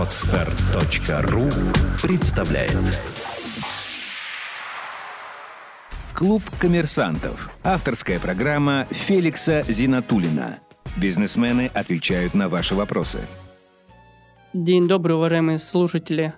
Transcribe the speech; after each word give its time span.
Отстар.ру 0.00 1.42
представляет 2.02 3.02
Клуб 6.14 6.42
коммерсантов. 6.58 7.50
Авторская 7.62 8.18
программа 8.18 8.86
Феликса 8.88 9.62
Зинатулина. 9.64 10.60
Бизнесмены 10.96 11.70
отвечают 11.74 12.32
на 12.32 12.48
ваши 12.48 12.74
вопросы. 12.74 13.18
День 14.54 14.88
добрый, 14.88 15.16
уважаемые 15.16 15.58
слушатели 15.58 16.32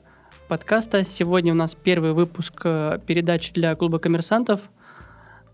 подкаста. 0.49 1.05
Сегодня 1.05 1.53
у 1.53 1.57
нас 1.57 1.77
первый 1.77 2.15
выпуск 2.15 2.63
э, 2.65 2.99
передачи 3.07 3.53
для 3.53 3.77
клуба 3.77 4.01
коммерсантов. 4.01 4.61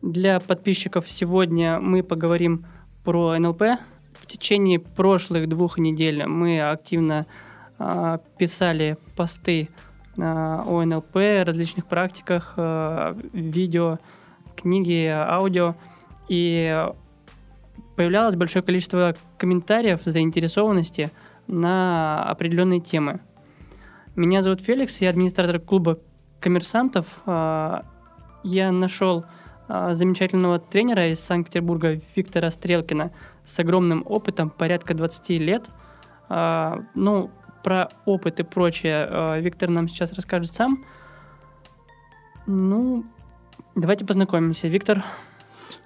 Для 0.00 0.40
подписчиков 0.40 1.10
сегодня 1.10 1.78
мы 1.78 2.02
поговорим 2.02 2.64
про 3.04 3.38
НЛП. 3.38 3.62
В 4.18 4.24
течение 4.26 4.78
прошлых 4.78 5.46
двух 5.46 5.76
недель 5.76 6.24
мы 6.24 6.70
активно 6.70 7.26
писали 8.38 8.96
посты 9.16 9.68
о 10.16 10.84
НЛП, 10.84 11.14
различных 11.44 11.86
практиках, 11.86 12.54
э, 12.56 13.14
видео, 13.32 13.98
книги, 14.56 15.06
аудио. 15.06 15.76
И 16.28 16.86
появлялось 17.94 18.34
большое 18.34 18.64
количество 18.64 19.14
комментариев, 19.36 20.00
заинтересованности 20.04 21.12
на 21.46 22.24
определенные 22.24 22.80
темы. 22.80 23.20
Меня 24.16 24.42
зовут 24.42 24.60
Феликс, 24.60 25.00
я 25.00 25.10
администратор 25.10 25.60
клуба 25.60 25.98
коммерсантов. 26.40 27.06
Э, 27.26 27.82
я 28.42 28.72
нашел 28.72 29.24
а, 29.68 29.94
замечательного 29.94 30.58
тренера 30.58 31.12
из 31.12 31.20
Санкт-Петербурга 31.20 32.00
Виктора 32.16 32.50
Стрелкина 32.50 33.10
с 33.44 33.58
огромным 33.58 34.02
опытом, 34.06 34.48
порядка 34.48 34.94
20 34.94 35.30
лет. 35.40 35.68
А, 36.28 36.82
ну, 36.94 37.30
про 37.62 37.90
опыт 38.04 38.40
и 38.40 38.42
прочее 38.42 39.06
а, 39.08 39.38
Виктор 39.38 39.68
нам 39.68 39.88
сейчас 39.88 40.12
расскажет 40.12 40.54
сам. 40.54 40.84
Ну, 42.46 43.04
давайте 43.74 44.04
познакомимся. 44.04 44.68
Виктор. 44.68 45.04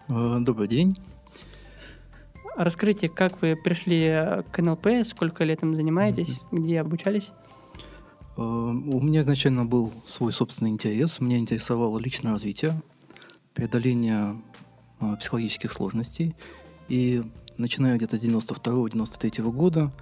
Добрый 0.08 0.68
день. 0.68 0.98
Расскажите, 2.56 3.08
как 3.08 3.40
вы 3.40 3.56
пришли 3.56 4.42
к 4.52 4.58
НЛП, 4.58 4.88
сколько 5.04 5.42
лет 5.44 5.62
им 5.62 5.74
занимаетесь, 5.74 6.38
mm-hmm. 6.40 6.58
где 6.58 6.80
обучались? 6.80 7.32
У 8.36 9.00
меня 9.00 9.20
изначально 9.20 9.64
был 9.64 9.92
свой 10.06 10.32
собственный 10.32 10.70
интерес. 10.70 11.20
Меня 11.20 11.38
интересовало 11.38 11.98
личное 11.98 12.32
развитие 12.32 12.80
преодоления 13.54 14.36
э, 15.00 15.16
психологических 15.16 15.70
сложностей. 15.70 16.34
И 16.88 17.22
начиная 17.58 17.96
где-то 17.96 18.16
с 18.16 18.24
92-93 18.24 19.42
года, 19.50 19.92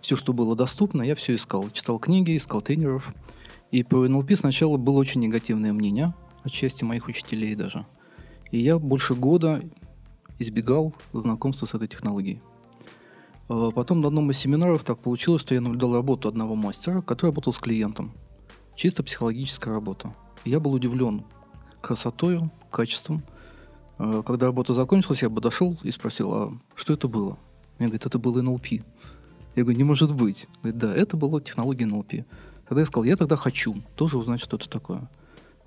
все, 0.00 0.16
что 0.16 0.32
было 0.32 0.56
доступно, 0.56 1.02
я 1.02 1.14
все 1.14 1.34
искал. 1.34 1.70
Читал 1.70 1.98
книги, 1.98 2.36
искал 2.36 2.62
тренеров. 2.62 3.12
И 3.70 3.82
по 3.82 4.08
НЛП 4.08 4.32
сначала 4.34 4.76
было 4.76 4.98
очень 4.98 5.20
негативное 5.20 5.72
мнение, 5.72 6.14
отчасти 6.42 6.84
моих 6.84 7.06
учителей 7.06 7.54
даже. 7.54 7.86
И 8.50 8.58
я 8.58 8.78
больше 8.78 9.14
года 9.14 9.62
избегал 10.38 10.94
знакомства 11.12 11.66
с 11.66 11.74
этой 11.74 11.86
технологией. 11.86 12.40
А 13.48 13.70
потом 13.70 14.00
на 14.00 14.08
одном 14.08 14.30
из 14.30 14.38
семинаров 14.38 14.84
так 14.84 14.98
получилось, 14.98 15.42
что 15.42 15.54
я 15.54 15.60
наблюдал 15.60 15.94
работу 15.94 16.28
одного 16.28 16.54
мастера, 16.54 17.02
который 17.02 17.30
работал 17.30 17.52
с 17.52 17.58
клиентом. 17.58 18.12
Чисто 18.74 19.02
психологическая 19.02 19.74
работа. 19.74 20.14
Я 20.44 20.58
был 20.58 20.72
удивлен 20.72 21.24
красотою, 21.80 22.50
качеством. 22.70 23.22
Э, 23.98 24.22
когда 24.24 24.46
работа 24.46 24.72
закончилась, 24.72 25.22
я 25.22 25.30
подошел 25.30 25.76
и 25.82 25.90
спросил, 25.90 26.32
а 26.32 26.52
что 26.74 26.94
это 26.94 27.08
было? 27.08 27.36
Мне 27.78 27.88
говорит, 27.88 28.06
это 28.06 28.18
было 28.18 28.40
НЛП. 28.40 28.66
Я 29.60 29.64
говорю, 29.64 29.76
не 29.76 29.84
может 29.84 30.14
быть. 30.14 30.48
Говорит, 30.62 30.78
да, 30.78 30.94
это 30.94 31.18
была 31.18 31.38
технология 31.38 31.84
НЛП. 31.84 32.24
Тогда 32.66 32.80
я 32.80 32.86
сказал, 32.86 33.04
я 33.04 33.16
тогда 33.16 33.36
хочу 33.36 33.76
тоже 33.94 34.16
узнать, 34.16 34.40
что 34.40 34.56
это 34.56 34.70
такое. 34.70 35.10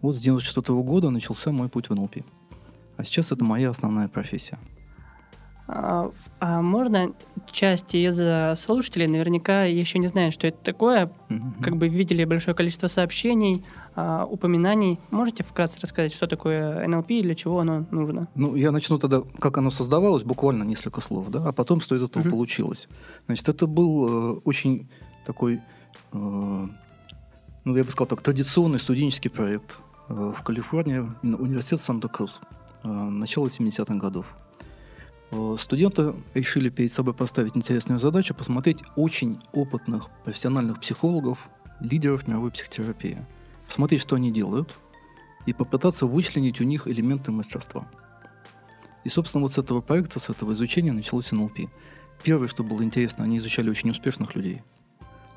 Вот 0.01 0.15
с 0.15 0.19
94 0.19 0.81
года 0.81 1.11
начался 1.11 1.51
мой 1.51 1.69
путь 1.69 1.89
в 1.89 1.93
НЛП. 1.93 2.25
А 2.97 3.03
сейчас 3.03 3.31
это 3.31 3.45
моя 3.45 3.69
основная 3.69 4.07
профессия. 4.07 4.57
А, 5.67 6.11
а 6.39 6.61
можно 6.61 7.13
часть 7.51 7.95
из 7.95 8.59
слушателей 8.59 9.07
наверняка 9.07 9.63
еще 9.63 9.99
не 9.99 10.07
знают, 10.07 10.33
что 10.33 10.47
это 10.47 10.57
такое, 10.57 11.11
mm-hmm. 11.29 11.63
как 11.63 11.77
бы 11.77 11.87
видели 11.87 12.25
большое 12.25 12.55
количество 12.55 12.87
сообщений, 12.87 13.63
а, 13.95 14.25
упоминаний. 14.25 14.99
Можете 15.11 15.43
вкратце 15.43 15.79
рассказать, 15.79 16.13
что 16.13 16.27
такое 16.27 16.87
НЛП 16.87 17.11
и 17.11 17.21
для 17.21 17.35
чего 17.35 17.59
оно 17.59 17.85
нужно? 17.91 18.27
Ну, 18.35 18.55
я 18.55 18.71
начну 18.71 18.97
тогда, 18.97 19.21
как 19.39 19.57
оно 19.57 19.71
создавалось, 19.71 20.23
буквально 20.23 20.63
несколько 20.63 20.99
слов, 20.99 21.29
да, 21.29 21.47
а 21.47 21.51
потом, 21.51 21.79
что 21.79 21.95
из 21.95 22.03
этого 22.03 22.23
mm-hmm. 22.23 22.29
получилось. 22.29 22.89
Значит, 23.27 23.49
это 23.49 23.67
был 23.67 24.37
э, 24.37 24.39
очень 24.45 24.89
такой, 25.25 25.55
э, 25.55 25.59
ну, 26.11 27.75
я 27.77 27.83
бы 27.83 27.91
сказал 27.91 28.07
так, 28.07 28.21
традиционный 28.21 28.79
студенческий 28.79 29.29
проект 29.29 29.79
э, 30.09 30.33
в 30.35 30.41
Калифорнии, 30.43 31.07
университет 31.21 31.79
Санта-Крус, 31.79 32.41
э, 32.83 32.87
начало 32.87 33.47
70-х 33.47 33.95
годов. 33.95 34.25
Э, 35.33 35.55
студенты 35.57 36.13
решили 36.35 36.69
перед 36.69 36.93
собой 36.93 37.13
поставить 37.13 37.57
интересную 37.57 37.99
задачу 37.99 38.35
посмотреть 38.35 38.79
очень 38.95 39.39
опытных 39.51 40.09
профессиональных 40.23 40.79
психологов, 40.79 41.49
лидеров 41.79 42.27
мировой 42.27 42.51
психотерапии. 42.51 43.25
Посмотреть, 43.67 44.01
что 44.01 44.15
они 44.15 44.31
делают, 44.31 44.75
и 45.47 45.53
попытаться 45.53 46.05
вычленить 46.05 46.61
у 46.61 46.63
них 46.63 46.87
элементы 46.87 47.31
мастерства. 47.31 47.89
И, 49.03 49.09
собственно, 49.09 49.41
вот 49.41 49.53
с 49.53 49.57
этого 49.57 49.81
проекта, 49.81 50.19
с 50.19 50.29
этого 50.29 50.53
изучения 50.53 50.91
началось 50.91 51.31
НЛП. 51.31 51.61
Первое, 52.21 52.47
что 52.47 52.63
было 52.63 52.83
интересно, 52.83 53.23
они 53.23 53.39
изучали 53.39 53.69
очень 53.69 53.89
успешных 53.89 54.35
людей– 54.35 54.61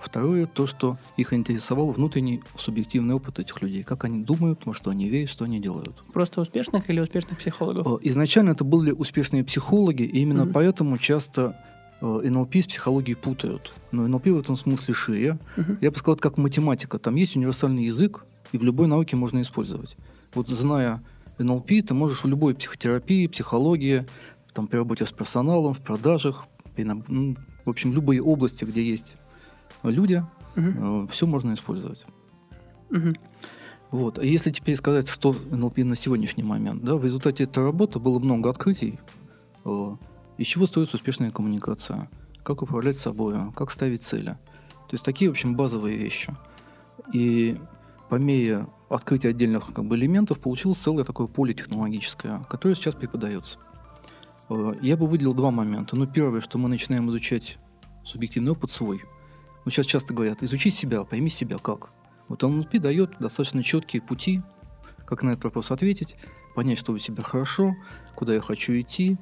Второе, 0.06 0.46
то, 0.46 0.68
что 0.68 0.98
их 1.16 1.32
интересовал 1.32 1.90
внутренний 1.90 2.40
субъективный 2.56 3.16
опыт 3.16 3.40
этих 3.40 3.60
людей. 3.60 3.82
Как 3.82 4.04
они 4.04 4.22
думают, 4.22 4.64
во 4.64 4.72
что 4.72 4.90
они 4.90 5.08
верят, 5.08 5.28
что 5.28 5.44
они 5.44 5.58
делают. 5.58 5.96
Просто 6.12 6.40
успешных 6.40 6.88
или 6.88 7.00
успешных 7.00 7.40
психологов? 7.40 7.84
Э, 7.86 7.98
изначально 8.02 8.50
это 8.50 8.62
были 8.62 8.92
успешные 8.92 9.42
психологи, 9.42 10.04
и 10.04 10.20
именно 10.20 10.42
mm-hmm. 10.42 10.52
поэтому 10.52 10.96
часто 10.96 11.56
э, 12.00 12.06
НЛП 12.06 12.54
с 12.54 12.66
психологией 12.68 13.16
путают. 13.16 13.72
Но 13.90 14.06
НЛП 14.06 14.26
в 14.28 14.38
этом 14.38 14.56
смысле 14.56 14.94
шире. 14.94 15.38
Mm-hmm. 15.56 15.78
Я 15.80 15.90
бы 15.90 15.96
сказал, 15.96 16.14
это 16.14 16.22
как 16.22 16.38
математика. 16.38 17.00
Там 17.00 17.16
есть 17.16 17.34
универсальный 17.34 17.82
язык, 17.82 18.24
и 18.52 18.58
в 18.58 18.62
любой 18.62 18.86
науке 18.86 19.16
можно 19.16 19.42
использовать. 19.42 19.96
Вот 20.34 20.48
зная 20.48 21.02
НЛП, 21.38 21.68
ты 21.84 21.94
можешь 21.94 22.22
в 22.22 22.28
любой 22.28 22.54
психотерапии, 22.54 23.26
психологии, 23.26 24.06
там, 24.54 24.68
при 24.68 24.76
работе 24.76 25.04
с 25.04 25.10
персоналом, 25.10 25.74
в 25.74 25.80
продажах, 25.80 26.46
в 26.76 27.70
общем, 27.70 27.92
любые 27.92 28.22
области, 28.22 28.64
где 28.64 28.88
есть 28.88 29.16
люди, 29.82 30.24
угу. 30.56 31.06
все 31.08 31.26
можно 31.26 31.54
использовать. 31.54 32.04
Угу. 32.90 33.14
Вот. 33.90 34.22
И 34.22 34.28
если 34.28 34.50
теперь 34.50 34.76
сказать, 34.76 35.08
что 35.08 35.34
НЛП 35.50 35.78
на 35.78 35.96
сегодняшний 35.96 36.42
момент, 36.42 36.82
да, 36.82 36.96
в 36.96 37.04
результате 37.04 37.44
этой 37.44 37.64
работы 37.64 37.98
было 37.98 38.18
много 38.18 38.50
открытий, 38.50 38.98
э, 39.64 39.96
из 40.38 40.46
чего 40.46 40.66
строится 40.66 40.96
успешная 40.96 41.30
коммуникация, 41.30 42.10
как 42.42 42.62
управлять 42.62 42.96
собой, 42.96 43.36
как 43.54 43.70
ставить 43.70 44.02
цели. 44.02 44.36
То 44.88 44.92
есть 44.92 45.04
такие, 45.04 45.30
в 45.30 45.32
общем, 45.32 45.56
базовые 45.56 45.96
вещи. 45.96 46.34
И 47.12 47.56
по 48.08 48.16
мере 48.16 48.66
открытия 48.88 49.28
отдельных 49.30 49.72
как 49.72 49.84
бы, 49.84 49.96
элементов 49.96 50.40
получилось 50.40 50.78
целое 50.78 51.04
такое 51.04 51.26
поле 51.26 51.54
технологическое, 51.54 52.44
которое 52.48 52.74
сейчас 52.74 52.94
преподается. 52.94 53.58
Э, 54.48 54.74
я 54.82 54.96
бы 54.96 55.06
выделил 55.06 55.34
два 55.34 55.50
момента. 55.50 55.96
Ну, 55.96 56.06
первое, 56.06 56.40
что 56.40 56.58
мы 56.58 56.68
начинаем 56.68 57.08
изучать 57.10 57.58
субъективный 58.04 58.52
опыт 58.52 58.72
свой– 58.72 59.02
ну, 59.66 59.72
сейчас 59.72 59.86
часто 59.86 60.14
говорят, 60.14 60.44
изучи 60.44 60.70
себя, 60.70 61.02
пойми 61.02 61.28
себя 61.28 61.58
как. 61.58 61.90
Вот 62.28 62.42
НЛП 62.42 62.78
дает 62.78 63.18
достаточно 63.18 63.64
четкие 63.64 64.00
пути, 64.00 64.40
как 65.04 65.24
на 65.24 65.30
этот 65.30 65.42
вопрос 65.42 65.72
ответить, 65.72 66.14
понять, 66.54 66.78
что 66.78 66.92
у 66.92 66.98
себя 66.98 67.24
хорошо, 67.24 67.74
куда 68.14 68.34
я 68.34 68.40
хочу 68.40 68.80
идти, 68.80 69.16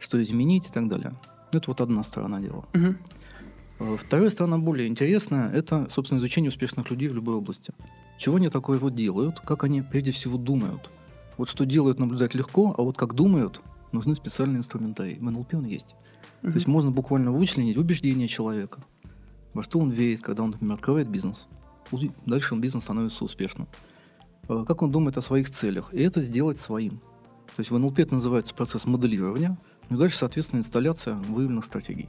что 0.00 0.20
изменить 0.20 0.68
и 0.68 0.72
так 0.72 0.88
далее. 0.88 1.14
Это 1.52 1.70
вот 1.70 1.80
одна 1.80 2.02
сторона 2.02 2.40
дела. 2.40 2.64
Угу. 2.74 3.96
Вторая 3.98 4.30
сторона 4.30 4.58
более 4.58 4.88
интересная– 4.88 5.48
это, 5.52 5.86
собственно, 5.90 6.18
изучение 6.18 6.48
успешных 6.48 6.90
людей 6.90 7.08
в 7.08 7.14
любой 7.14 7.36
области. 7.36 7.72
Чего 8.18 8.36
они 8.36 8.48
такое 8.48 8.80
вот 8.80 8.96
делают, 8.96 9.38
как 9.38 9.62
они 9.62 9.80
прежде 9.80 10.10
всего 10.10 10.38
думают. 10.38 10.90
Вот 11.36 11.48
что 11.48 11.64
делают, 11.64 12.00
наблюдать 12.00 12.34
легко, 12.34 12.74
а 12.76 12.82
вот 12.82 12.96
как 12.96 13.14
думают, 13.14 13.60
нужны 13.92 14.16
специальные 14.16 14.58
инструментарии. 14.58 15.18
В 15.20 15.22
НЛП 15.22 15.54
он 15.54 15.66
есть. 15.66 15.94
Угу. 16.42 16.50
То 16.50 16.56
есть 16.56 16.66
можно 16.66 16.90
буквально 16.90 17.30
вычленить 17.30 17.76
убеждения 17.76 18.26
человека– 18.26 18.80
во 19.54 19.62
что 19.62 19.78
он 19.78 19.90
верит, 19.90 20.20
когда 20.20 20.42
он, 20.42 20.50
например, 20.50 20.74
открывает 20.74 21.08
бизнес. 21.08 21.48
Дальше 22.26 22.54
он 22.54 22.60
бизнес 22.60 22.84
становится 22.84 23.24
успешным. 23.24 23.68
Э, 24.48 24.64
как 24.66 24.82
он 24.82 24.90
думает 24.90 25.16
о 25.16 25.22
своих 25.22 25.50
целях. 25.50 25.92
И 25.92 26.02
это 26.02 26.20
сделать 26.20 26.58
своим. 26.58 26.98
То 27.56 27.60
есть 27.60 27.70
в 27.70 27.78
НЛП 27.78 28.00
это 28.00 28.14
называется 28.14 28.54
процесс 28.54 28.84
моделирования, 28.84 29.56
ну 29.88 29.96
и 29.96 30.00
дальше, 30.00 30.18
соответственно, 30.18 30.60
инсталляция 30.60 31.14
выявленных 31.14 31.64
стратегий. 31.64 32.08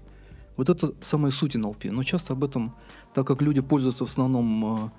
Вот 0.57 0.69
это 0.69 0.93
самая 1.01 1.31
суть 1.31 1.55
НЛП. 1.55 1.85
Но 1.85 2.03
часто 2.03 2.33
об 2.33 2.43
этом, 2.43 2.73
так 3.13 3.27
как 3.27 3.41
люди 3.41 3.61
пользуются 3.61 4.05
в 4.05 4.09
основном 4.09 4.85
э, 4.85 4.89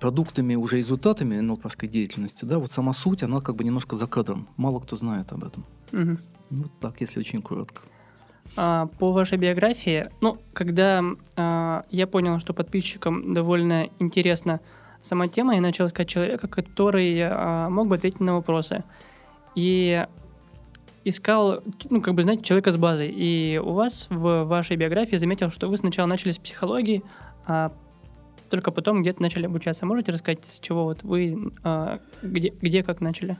продуктами, 0.00 0.54
уже 0.54 0.78
результатами 0.78 1.38
НЛПовской 1.38 1.88
деятельности, 1.88 2.44
да, 2.44 2.58
вот 2.58 2.72
сама 2.72 2.94
суть, 2.94 3.22
она 3.22 3.40
как 3.40 3.56
бы 3.56 3.64
немножко 3.64 3.96
за 3.96 4.06
кадром. 4.06 4.48
Мало 4.56 4.80
кто 4.80 4.96
знает 4.96 5.32
об 5.32 5.44
этом. 5.44 5.64
Угу. 5.92 6.18
Вот 6.50 6.70
так, 6.80 7.00
если 7.00 7.20
очень 7.20 7.42
коротко. 7.42 7.82
А, 8.56 8.88
по 8.98 9.12
вашей 9.12 9.38
биографии, 9.38 10.08
ну, 10.20 10.38
когда 10.52 11.02
а, 11.36 11.84
я 11.90 12.06
понял, 12.06 12.38
что 12.40 12.54
подписчикам 12.54 13.32
довольно 13.32 13.88
интересна 13.98 14.60
сама 15.02 15.26
тема, 15.28 15.54
я 15.54 15.60
начал 15.60 15.86
искать 15.86 16.08
человека, 16.08 16.48
который 16.48 17.18
а, 17.22 17.68
мог 17.70 17.88
бы 17.88 17.96
ответить 17.96 18.20
на 18.20 18.34
вопросы. 18.34 18.84
И 19.54 20.04
искал, 21.04 21.62
ну, 21.88 22.02
как 22.02 22.14
бы, 22.14 22.22
знаете, 22.22 22.42
человека 22.42 22.72
с 22.72 22.76
базой. 22.76 23.12
И 23.14 23.60
у 23.62 23.72
вас 23.72 24.08
в 24.10 24.44
вашей 24.44 24.76
биографии 24.76 25.16
заметил, 25.16 25.50
что 25.50 25.68
вы 25.68 25.76
сначала 25.76 26.06
начали 26.06 26.32
с 26.32 26.38
психологии, 26.38 27.02
а 27.46 27.72
только 28.50 28.70
потом 28.70 29.02
где-то 29.02 29.22
начали 29.22 29.46
обучаться. 29.46 29.86
Можете 29.86 30.12
рассказать, 30.12 30.44
с 30.44 30.60
чего 30.60 30.84
вот 30.84 31.02
вы, 31.02 31.52
а, 31.62 32.00
где, 32.22 32.52
где 32.60 32.82
как 32.82 33.00
начали? 33.00 33.38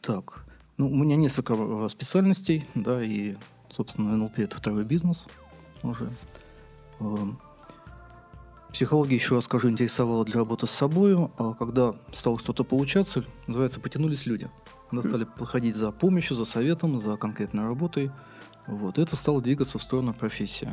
Так, 0.00 0.44
ну, 0.76 0.90
у 0.90 0.94
меня 0.94 1.16
несколько 1.16 1.88
специальностей, 1.88 2.66
да, 2.74 3.02
и 3.02 3.34
Собственно, 3.72 4.16
НЛП– 4.18 4.32
это 4.38 4.56
второй 4.58 4.84
бизнес 4.84 5.26
уже. 5.82 6.12
Эм, 7.00 7.38
психология, 8.70 9.14
еще 9.14 9.34
раз 9.34 9.44
скажу, 9.44 9.70
интересовала 9.70 10.26
для 10.26 10.36
работы 10.36 10.66
с 10.66 10.70
собой, 10.70 11.16
а 11.38 11.54
когда 11.54 11.94
стало 12.12 12.38
что-то 12.38 12.64
получаться, 12.64 13.24
называется, 13.46 13.80
потянулись 13.80 14.26
люди. 14.26 14.50
Когда 14.90 15.08
стали 15.08 15.24
подходить 15.24 15.74
за 15.74 15.90
помощью, 15.90 16.36
за 16.36 16.44
советом, 16.44 16.98
за 16.98 17.16
конкретной 17.16 17.64
работой. 17.64 18.10
Вот. 18.66 18.98
Это 18.98 19.16
стало 19.16 19.40
двигаться 19.40 19.78
в 19.78 19.82
сторону 19.82 20.12
профессии. 20.12 20.68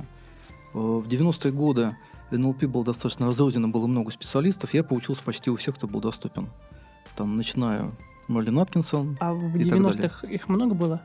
Э, 0.74 0.78
в 0.78 1.07
90-е 1.07 1.54
годы 1.54 1.95
НЛП 2.31 2.66
был 2.66 2.84
достаточно 2.84 3.28
разрозненно, 3.28 3.69
было 3.69 3.88
много 3.88 4.12
специалистов. 4.12 4.74
Я 4.74 4.84
поучился 4.84 5.24
почти 5.24 5.50
у 5.50 5.56
всех, 5.56 5.75
кто 5.75 5.88
был 5.88 6.02
доступен. 6.02 6.50
Там, 7.16 7.38
начиная 7.38 7.92
Нолин 8.28 8.60
Аткинсон. 8.60 9.18
А 9.22 9.34
в 9.34 9.56
90-х 9.56 10.28
их 10.28 10.50
много 10.50 10.75
было? 10.75 11.02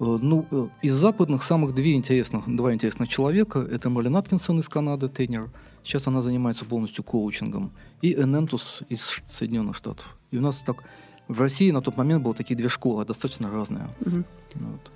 Э, 0.00 0.18
ну, 0.22 0.46
э, 0.50 0.68
из 0.82 0.94
западных 0.94 1.42
самых 1.42 1.74
две 1.74 1.94
интересных, 1.94 2.44
два 2.46 2.72
интересных 2.72 3.08
человека. 3.08 3.58
Это 3.58 3.90
Молли 3.90 4.08
Наткинсон 4.08 4.60
из 4.60 4.68
Канады, 4.68 5.08
тренер. 5.08 5.50
Сейчас 5.82 6.06
она 6.06 6.22
занимается 6.22 6.64
полностью 6.64 7.02
коучингом. 7.02 7.72
И 8.00 8.14
Энентус 8.14 8.82
из 8.88 9.22
Соединенных 9.28 9.76
Штатов. 9.76 10.16
И 10.30 10.38
у 10.38 10.40
нас 10.40 10.60
так... 10.60 10.84
В 11.26 11.40
России 11.40 11.70
на 11.72 11.82
тот 11.82 11.96
момент 11.98 12.24
было 12.24 12.34
такие 12.34 12.56
две 12.56 12.70
школы, 12.70 13.04
достаточно 13.04 13.50
разные. 13.50 13.88
Угу. 14.00 14.24
Вот. 14.54 14.92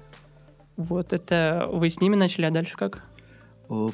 вот 0.77 1.13
это 1.13 1.69
вы 1.71 1.91
с 1.91 2.01
ними 2.01 2.17
начали, 2.17 2.47
а 2.47 2.51
дальше 2.51 2.75
как? 2.77 3.05
Э, 3.69 3.91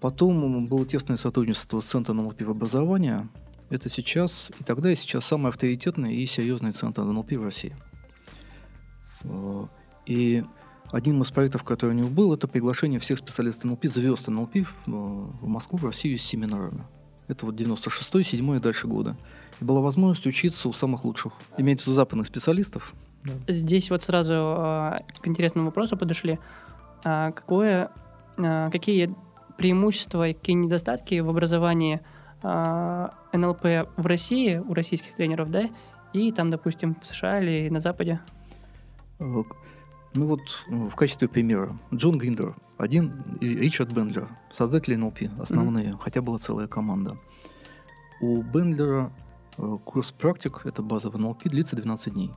потом 0.00 0.66
было 0.66 0.86
тесное 0.86 1.16
сотрудничество 1.16 1.80
с 1.80 1.86
Центром 1.86 2.18
НЛП 2.18 2.42
в 2.42 2.50
образовании. 2.50 3.28
Это 3.70 3.88
сейчас, 3.88 4.52
и 4.60 4.64
тогда, 4.64 4.92
и 4.92 4.94
сейчас 4.94 5.24
самый 5.24 5.48
авторитетный 5.48 6.14
и 6.14 6.26
серьезный 6.26 6.70
центр 6.70 7.02
НЛП 7.02 7.32
в 7.32 7.44
России. 7.44 7.74
И 10.06 10.44
один 10.92 11.20
из 11.22 11.30
проектов, 11.30 11.64
который 11.64 11.90
у 11.90 11.94
него 11.94 12.08
был, 12.08 12.32
это 12.34 12.46
приглашение 12.46 13.00
всех 13.00 13.18
специалистов 13.18 13.64
НЛП, 13.64 13.86
звезд 13.86 14.28
НЛП 14.28 14.56
в, 14.56 14.86
в 14.86 15.46
Москву, 15.46 15.78
в 15.78 15.84
Россию 15.84 16.18
с 16.18 16.22
семинарами. 16.22 16.84
Это 17.26 17.46
вот 17.46 17.54
96-й, 17.54 18.22
7 18.22 18.56
и 18.56 18.60
дальше 18.60 18.86
года. 18.86 19.16
И 19.60 19.64
была 19.64 19.80
возможность 19.80 20.26
учиться 20.26 20.68
у 20.68 20.72
самых 20.72 21.04
лучших. 21.04 21.32
Имеется 21.56 21.90
у 21.90 21.94
западных 21.94 22.26
специалистов. 22.26 22.94
Здесь 23.48 23.90
вот 23.90 24.02
сразу 24.02 24.34
э, 24.34 24.98
к 25.20 25.26
интересному 25.26 25.66
вопросу 25.66 25.96
подошли. 25.96 26.38
А 27.04 27.32
какое, 27.32 27.90
а, 28.38 28.70
какие 28.70 29.14
преимущества 29.56 30.28
и 30.28 30.34
какие 30.34 30.56
недостатки 30.56 31.20
в 31.20 31.28
образовании 31.28 32.00
а, 32.42 33.14
НЛП 33.32 33.88
в 33.96 34.06
России, 34.06 34.56
у 34.56 34.74
российских 34.74 35.14
тренеров, 35.14 35.50
да, 35.50 35.70
и 36.12 36.32
там, 36.32 36.50
допустим, 36.50 36.96
в 37.00 37.06
США 37.06 37.40
или 37.40 37.68
на 37.68 37.80
Западе? 37.80 38.20
Ну 40.14 40.26
вот 40.26 40.64
э, 40.68 40.74
в 40.74 40.94
качестве 40.94 41.26
примера 41.26 41.76
Джон 41.92 42.18
Гриндер, 42.18 42.54
один 42.78 43.38
и 43.40 43.48
Ричард 43.48 43.92
Бендлер, 43.92 44.28
создатели 44.48 44.94
НЛП, 44.94 45.22
основные, 45.40 45.90
mm-hmm. 45.90 46.00
хотя 46.00 46.22
была 46.22 46.38
целая 46.38 46.68
команда. 46.68 47.18
У 48.20 48.40
Бендлера 48.42 49.12
э, 49.58 49.78
курс 49.84 50.12
практик, 50.12 50.62
это 50.64 50.82
база 50.82 51.10
в 51.10 51.18
НЛП, 51.18 51.48
длится 51.48 51.74
12 51.74 52.14
дней. 52.14 52.30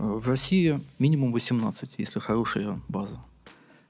Э, 0.00 0.04
в 0.04 0.26
России 0.26 0.84
минимум 0.98 1.32
18, 1.32 1.94
если 1.98 2.18
хорошая 2.18 2.80
база. 2.88 3.20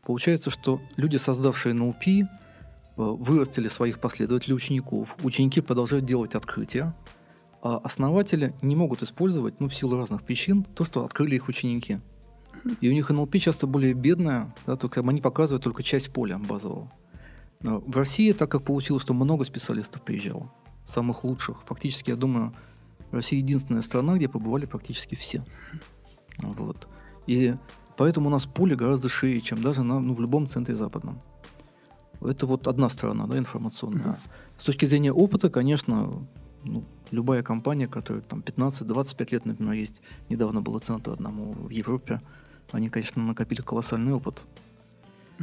Получается, 0.05 0.51
что 0.51 0.81
люди, 0.97 1.17
создавшие 1.17 1.75
НЛП, 1.75 2.29
вырастили 2.97 3.69
своих 3.69 4.01
последователей 4.01 4.57
учеников. 4.57 5.17
Ученики 5.23 5.61
продолжают 5.61 6.05
делать 6.05 6.35
открытия, 6.35 6.95
а 7.63 7.77
основатели 7.79 8.55
не 8.61 8.75
могут 8.75 9.03
использовать, 9.03 9.61
ну, 9.61 9.69
в 9.69 9.75
силу 9.75 9.97
разных 9.97 10.23
причин, 10.23 10.65
то, 10.65 10.85
что 10.85 11.05
открыли 11.05 11.37
их 11.37 11.49
ученики. 11.49 12.01
И 12.81 12.89
у 12.89 12.93
них 12.93 13.11
НЛП 13.11 13.39
часто 13.39 13.67
более 13.67 13.95
бедная, 13.95 14.55
да, 14.67 14.77
только 14.77 15.01
они 15.01 15.21
показывают 15.21 15.63
только 15.65 15.83
часть 15.83 16.13
поля 16.13 16.39
базового. 16.39 16.91
Но 17.61 17.81
в 17.81 17.97
России, 17.97 18.33
так 18.33 18.51
как 18.51 18.65
получилось, 18.65 19.03
что 19.03 19.15
много 19.15 19.45
специалистов 19.45 20.03
приезжало, 20.03 20.53
самых 20.85 21.25
лучших, 21.25 21.63
фактически, 21.65 22.11
я 22.11 22.17
думаю, 22.17 22.55
Россия 23.11 23.41
единственная 23.41 23.83
страна, 23.83 24.17
где 24.17 24.29
побывали 24.29 24.67
практически 24.67 25.15
все. 25.15 25.45
Вот. 26.39 26.89
И 27.27 27.57
поэтому 27.97 28.29
у 28.29 28.31
нас 28.31 28.47
поле 28.47 28.77
гораздо 28.77 29.09
шире, 29.09 29.41
чем 29.41 29.63
даже 29.63 29.83
на, 29.83 29.99
ну, 30.01 30.15
в 30.15 30.21
любом 30.21 30.47
центре 30.47 30.77
западном. 30.77 31.21
Это 32.21 32.47
вот 32.47 32.67
одна 32.67 32.89
сторона, 32.89 33.27
да, 33.27 33.39
информационная. 33.39 34.03
Mm-hmm. 34.03 34.19
С 34.59 34.65
точки 34.65 34.87
зрения 34.87 35.13
опыта, 35.13 35.51
конечно, 35.51 36.27
ну, 36.65 36.85
любая 37.11 37.43
компания, 37.43 37.87
которая 37.87 38.23
там 38.23 38.41
15-25 38.41 39.29
лет, 39.33 39.45
например, 39.47 39.75
есть, 39.75 40.01
недавно 40.29 40.61
было 40.61 40.81
центру 40.81 41.13
одному 41.13 41.53
в 41.53 41.71
Европе, 41.71 42.21
они, 42.73 42.89
конечно, 42.89 43.23
накопили 43.23 43.61
колоссальный 43.61 44.13
опыт. 44.13 44.45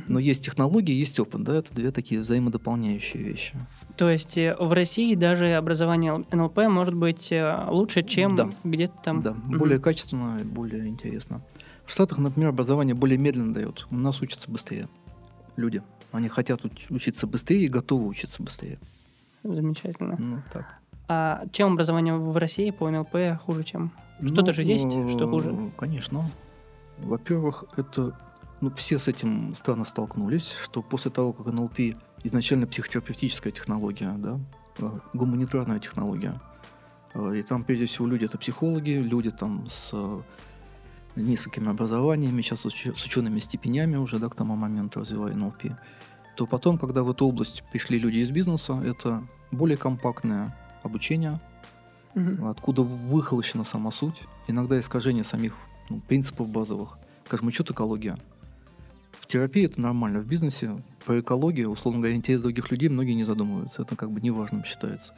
Но 0.08 0.20
есть 0.20 0.44
технологии, 0.44 0.94
есть 0.94 1.20
опыт, 1.20 1.44
да, 1.44 1.56
это 1.56 1.74
две 1.74 1.90
такие 1.92 2.20
взаимодополняющие 2.20 3.24
вещи. 3.24 3.56
То 3.96 4.10
есть 4.10 4.38
э, 4.38 4.56
в 4.60 4.74
России 4.74 5.16
даже 5.16 5.54
образование 5.54 6.26
НЛП 6.32 6.68
может 6.68 6.94
быть 6.94 7.32
э, 7.32 7.66
лучше, 7.70 8.04
чем 8.04 8.36
да. 8.36 8.50
где-то 8.66 8.94
там? 9.04 9.22
Да, 9.22 9.32
угу. 9.32 9.58
более 9.58 9.80
качественно 9.80 10.40
и 10.42 10.44
более 10.44 10.88
интересно. 10.88 11.42
В 11.86 11.92
Штатах, 11.92 12.18
например, 12.18 12.50
образование 12.50 12.94
более 12.94 13.18
медленно 13.18 13.54
дает. 13.54 13.88
У 13.90 13.96
нас 13.96 14.22
учатся 14.22 14.52
быстрее 14.52 14.90
люди. 15.56 15.82
Они 16.12 16.28
хотят 16.28 16.62
учиться 16.90 17.28
быстрее 17.28 17.66
и 17.66 17.68
готовы 17.68 18.08
учиться 18.08 18.44
быстрее. 18.44 18.80
Замечательно. 19.44 20.16
Ну, 20.18 20.42
так. 20.52 20.80
А 21.08 21.44
чем 21.52 21.74
образование 21.74 22.16
в 22.16 22.36
России 22.36 22.72
по 22.72 22.90
НЛП 22.90 23.40
хуже, 23.46 23.64
чем? 23.64 23.92
Что-то 24.24 24.48
ну, 24.48 24.54
же 24.54 24.64
есть, 24.64 24.92
что 25.12 25.28
хуже? 25.28 25.56
Конечно. 25.78 26.26
Во-первых, 27.00 27.66
это 27.78 28.18
ну, 28.62 28.72
все 28.76 28.98
с 28.98 29.08
этим 29.08 29.54
странно 29.56 29.86
столкнулись, 29.86 30.52
что 30.64 30.82
после 30.82 31.12
того, 31.12 31.34
как 31.34 31.48
НЛП 31.48 31.80
изначально 32.24 32.68
психотерапевтическая 32.68 33.52
технология, 33.52 34.14
да, 34.18 34.40
э, 34.80 34.90
гуманитарная 35.14 35.80
технология, 35.80 36.40
э, 37.14 37.38
и 37.38 37.44
там, 37.44 37.64
прежде 37.64 37.86
всего, 37.86 38.08
люди 38.08 38.26
это 38.26 38.38
психологи, 38.38 38.92
люди 38.92 39.32
там 39.32 39.68
с 39.70 39.92
э, 39.94 40.22
несколькими 41.16 41.70
образованиями, 41.70 42.42
сейчас 42.42 42.62
с, 42.62 42.66
уч- 42.66 42.98
с 42.98 43.06
учеными 43.06 43.40
степенями 43.40 43.98
уже, 43.98 44.20
да, 44.20 44.30
к 44.30 44.36
тому 44.36 44.56
моменту 44.56 45.02
развивая 45.02 45.36
НЛП, 45.36 45.78
то 46.36 46.46
потом, 46.46 46.78
когда 46.78 47.04
в 47.04 47.12
эту 47.12 47.28
область 47.28 47.64
пришли 47.72 48.00
люди 48.00 48.18
из 48.18 48.32
бизнеса, 48.32 48.82
это 48.84 49.28
более 49.52 49.78
компактное 49.78 50.56
обучение, 50.84 51.40
угу. 52.16 52.48
откуда 52.48 52.84
выхолощена 52.84 53.64
сама 53.64 53.92
суть, 53.92 54.22
иногда 54.48 54.80
искажение 54.80 55.24
самих 55.24 55.56
ну, 55.90 56.02
принципов 56.08 56.50
базовых. 56.50 56.98
Скажем, 57.26 57.48
учет 57.48 57.72
экология. 57.72 58.18
В 59.20 59.28
терапии 59.28 59.66
это 59.66 59.82
нормально, 59.82 60.20
в 60.20 60.28
бизнесе 60.28 60.72
по 61.06 61.20
экологии, 61.20 61.64
условно 61.64 62.02
говоря, 62.02 62.16
интерес 62.16 62.42
других 62.42 62.72
людей 62.72 62.90
многие 62.90 63.14
не 63.14 63.24
задумываются. 63.24 63.82
Это 63.82 63.96
как 63.96 64.12
бы 64.12 64.22
неважным 64.22 64.64
считается. 64.64 65.14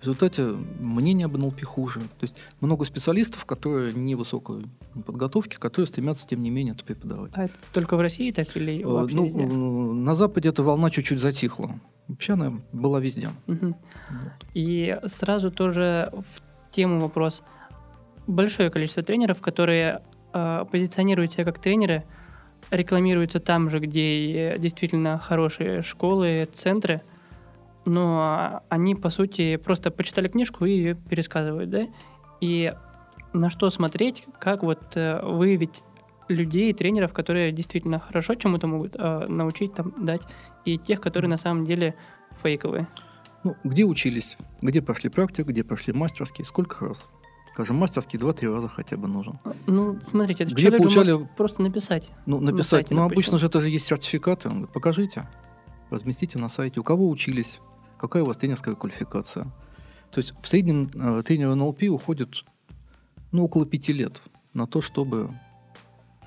В 0.00 0.04
результате 0.04 0.42
мнение 0.80 1.26
об 1.26 1.36
НЛП 1.36 1.62
хуже. 1.62 2.00
То 2.00 2.22
есть 2.22 2.34
много 2.60 2.84
специалистов, 2.84 3.44
которые 3.44 3.92
невысокой 3.92 4.64
подготовки, 5.06 5.56
которые 5.56 5.86
стремятся, 5.86 6.26
тем 6.26 6.42
не 6.42 6.50
менее, 6.50 6.74
это 6.74 6.84
преподавать. 6.84 7.30
А 7.34 7.44
это 7.44 7.54
только 7.72 7.96
в 7.96 8.00
России 8.00 8.32
так 8.32 8.56
или 8.56 8.82
э, 8.82 8.84
вообще 8.84 9.14
ну, 9.14 9.26
везде? 9.26 9.44
На 9.46 10.16
Западе 10.16 10.48
эта 10.48 10.64
волна 10.64 10.90
чуть-чуть 10.90 11.20
затихла. 11.20 11.78
Вообще 12.08 12.32
она 12.32 12.52
была 12.72 12.98
везде. 12.98 13.30
Угу. 13.46 13.66
Вот. 13.66 14.32
И 14.54 14.98
сразу 15.06 15.52
тоже 15.52 16.10
в 16.12 16.72
тему 16.72 16.98
вопрос. 16.98 17.42
Большое 18.26 18.70
количество 18.70 19.04
тренеров, 19.04 19.40
которые 19.40 20.02
э, 20.32 20.64
позиционируют 20.70 21.32
себя 21.32 21.44
как 21.44 21.58
тренеры, 21.58 22.04
рекламируются 22.70 23.40
там 23.40 23.68
же, 23.68 23.80
где 23.80 24.56
действительно 24.58 25.18
хорошие 25.18 25.82
школы, 25.82 26.48
центры, 26.52 27.02
но 27.84 28.62
они, 28.68 28.94
по 28.94 29.10
сути, 29.10 29.56
просто 29.56 29.90
почитали 29.90 30.28
книжку 30.28 30.64
и 30.64 30.72
ее 30.72 30.94
пересказывают, 30.94 31.70
да? 31.70 31.86
И 32.40 32.72
на 33.32 33.50
что 33.50 33.70
смотреть, 33.70 34.24
как 34.38 34.62
вот 34.62 34.96
э, 34.96 35.20
выявить 35.22 35.82
людей, 36.28 36.72
тренеров, 36.72 37.12
которые 37.12 37.52
действительно 37.52 37.98
хорошо 37.98 38.34
чему-то 38.34 38.66
могут 38.66 38.94
э, 38.96 39.26
научить, 39.28 39.74
там, 39.74 39.92
дать, 40.04 40.22
и 40.64 40.78
тех, 40.78 41.00
которые 41.00 41.28
на 41.28 41.36
самом 41.36 41.64
деле 41.64 41.94
фейковые. 42.42 42.88
Ну, 43.44 43.56
где 43.64 43.84
учились, 43.84 44.36
где 44.60 44.80
прошли 44.80 45.10
практику, 45.10 45.50
где 45.50 45.64
прошли 45.64 45.92
мастерские, 45.92 46.44
сколько 46.44 46.86
раз? 46.86 47.06
Скажем, 47.52 47.76
мастерский 47.76 48.18
два-три 48.18 48.48
раза 48.48 48.68
хотя 48.68 48.96
бы 48.96 49.08
нужен. 49.08 49.38
Ну, 49.66 49.98
смотрите, 50.10 50.44
это 50.44 50.54
Где 50.54 50.72
получали- 50.72 51.12
может 51.12 51.36
просто 51.36 51.62
написать. 51.62 52.10
Ну, 52.24 52.40
На 52.40 52.50
написать, 52.52 52.86
сайте, 52.86 52.94
ну, 52.94 53.02
обычно 53.02 53.38
же 53.38 53.46
это 53.46 53.60
же 53.60 53.68
есть 53.68 53.86
сертификаты. 53.86 54.48
Он 54.48 54.54
говорит, 54.54 54.72
покажите, 54.72 55.28
разместите 55.90 56.38
на 56.38 56.48
сайте, 56.48 56.80
у 56.80 56.82
кого 56.82 57.08
учились, 57.10 57.60
какая 57.98 58.22
у 58.22 58.26
вас 58.26 58.38
тренерская 58.38 58.74
квалификация. 58.74 59.44
То 60.10 60.18
есть 60.20 60.34
в 60.40 60.48
среднем 60.48 60.90
э, 60.94 61.22
тренеру 61.22 61.54
НЛП 61.54 61.82
уходит 61.90 62.44
ну, 63.32 63.44
около 63.44 63.66
пяти 63.66 63.92
лет 63.92 64.22
на 64.54 64.66
то, 64.66 64.80
чтобы 64.80 65.30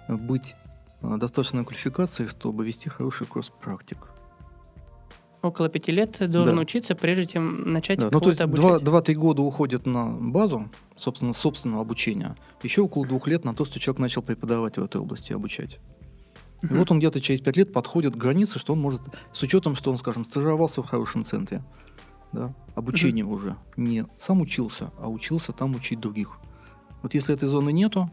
быть 0.07 0.53
э, 1.01 1.17
достаточной 1.17 1.65
квалификацией, 1.65 2.29
чтобы 2.29 2.65
вести 2.65 2.89
хороший 2.89 3.25
курс 3.25 3.51
практик. 3.61 3.97
Около 5.45 5.69
пяти 5.69 5.91
лет 5.91 6.17
должен 6.31 6.55
Да. 6.55 6.61
учиться, 6.61 6.95
прежде 6.95 7.27
чем 7.27 7.71
начать 7.71 7.99
Да, 7.99 8.09
ну, 8.11 8.19
то 8.19 8.29
есть 8.29 8.39
кого-то 8.39 8.59
два- 8.61 8.69
обучать. 8.71 8.85
два-три 8.85 9.15
года 9.15 9.41
уходит 9.43 9.85
на 9.85 10.05
базу, 10.09 10.69
собственно, 10.97 11.33
собственного 11.33 11.81
обучения. 11.83 12.35
Еще 12.63 12.81
около 12.81 13.05
двух 13.05 13.27
лет 13.27 13.45
на 13.45 13.53
то, 13.53 13.63
что 13.65 13.79
человек 13.79 13.99
начал 13.99 14.23
преподавать 14.23 14.77
в 14.77 14.83
этой 14.83 14.99
области, 15.01 15.33
обучать. 15.33 15.79
И 16.63 16.65
Мгм. 16.65 16.77
вот 16.79 16.89
он 16.91 16.97
где-то 16.97 17.21
через 17.21 17.41
пять 17.41 17.57
лет 17.57 17.71
подходит 17.71 18.13
к 18.15 18.17
границе, 18.17 18.57
что 18.57 18.73
он 18.73 18.81
может, 18.81 19.01
с 19.33 19.43
учетом, 19.43 19.75
что 19.75 19.91
он, 19.91 19.99
скажем, 19.99 20.25
стажировался 20.25 20.81
в 20.81 20.87
хорошем 20.87 21.23
центре, 21.25 21.63
да, 22.31 22.51
обучение 22.73 23.23
уже. 23.23 23.55
Не 23.77 24.07
сам 24.17 24.41
учился, 24.41 24.89
а 24.99 25.09
учился 25.09 25.51
там 25.51 25.75
учить 25.75 25.99
других. 25.99 26.39
Вот 27.03 27.13
если 27.13 27.35
этой 27.35 27.47
зоны 27.47 27.71
нету, 27.71 28.09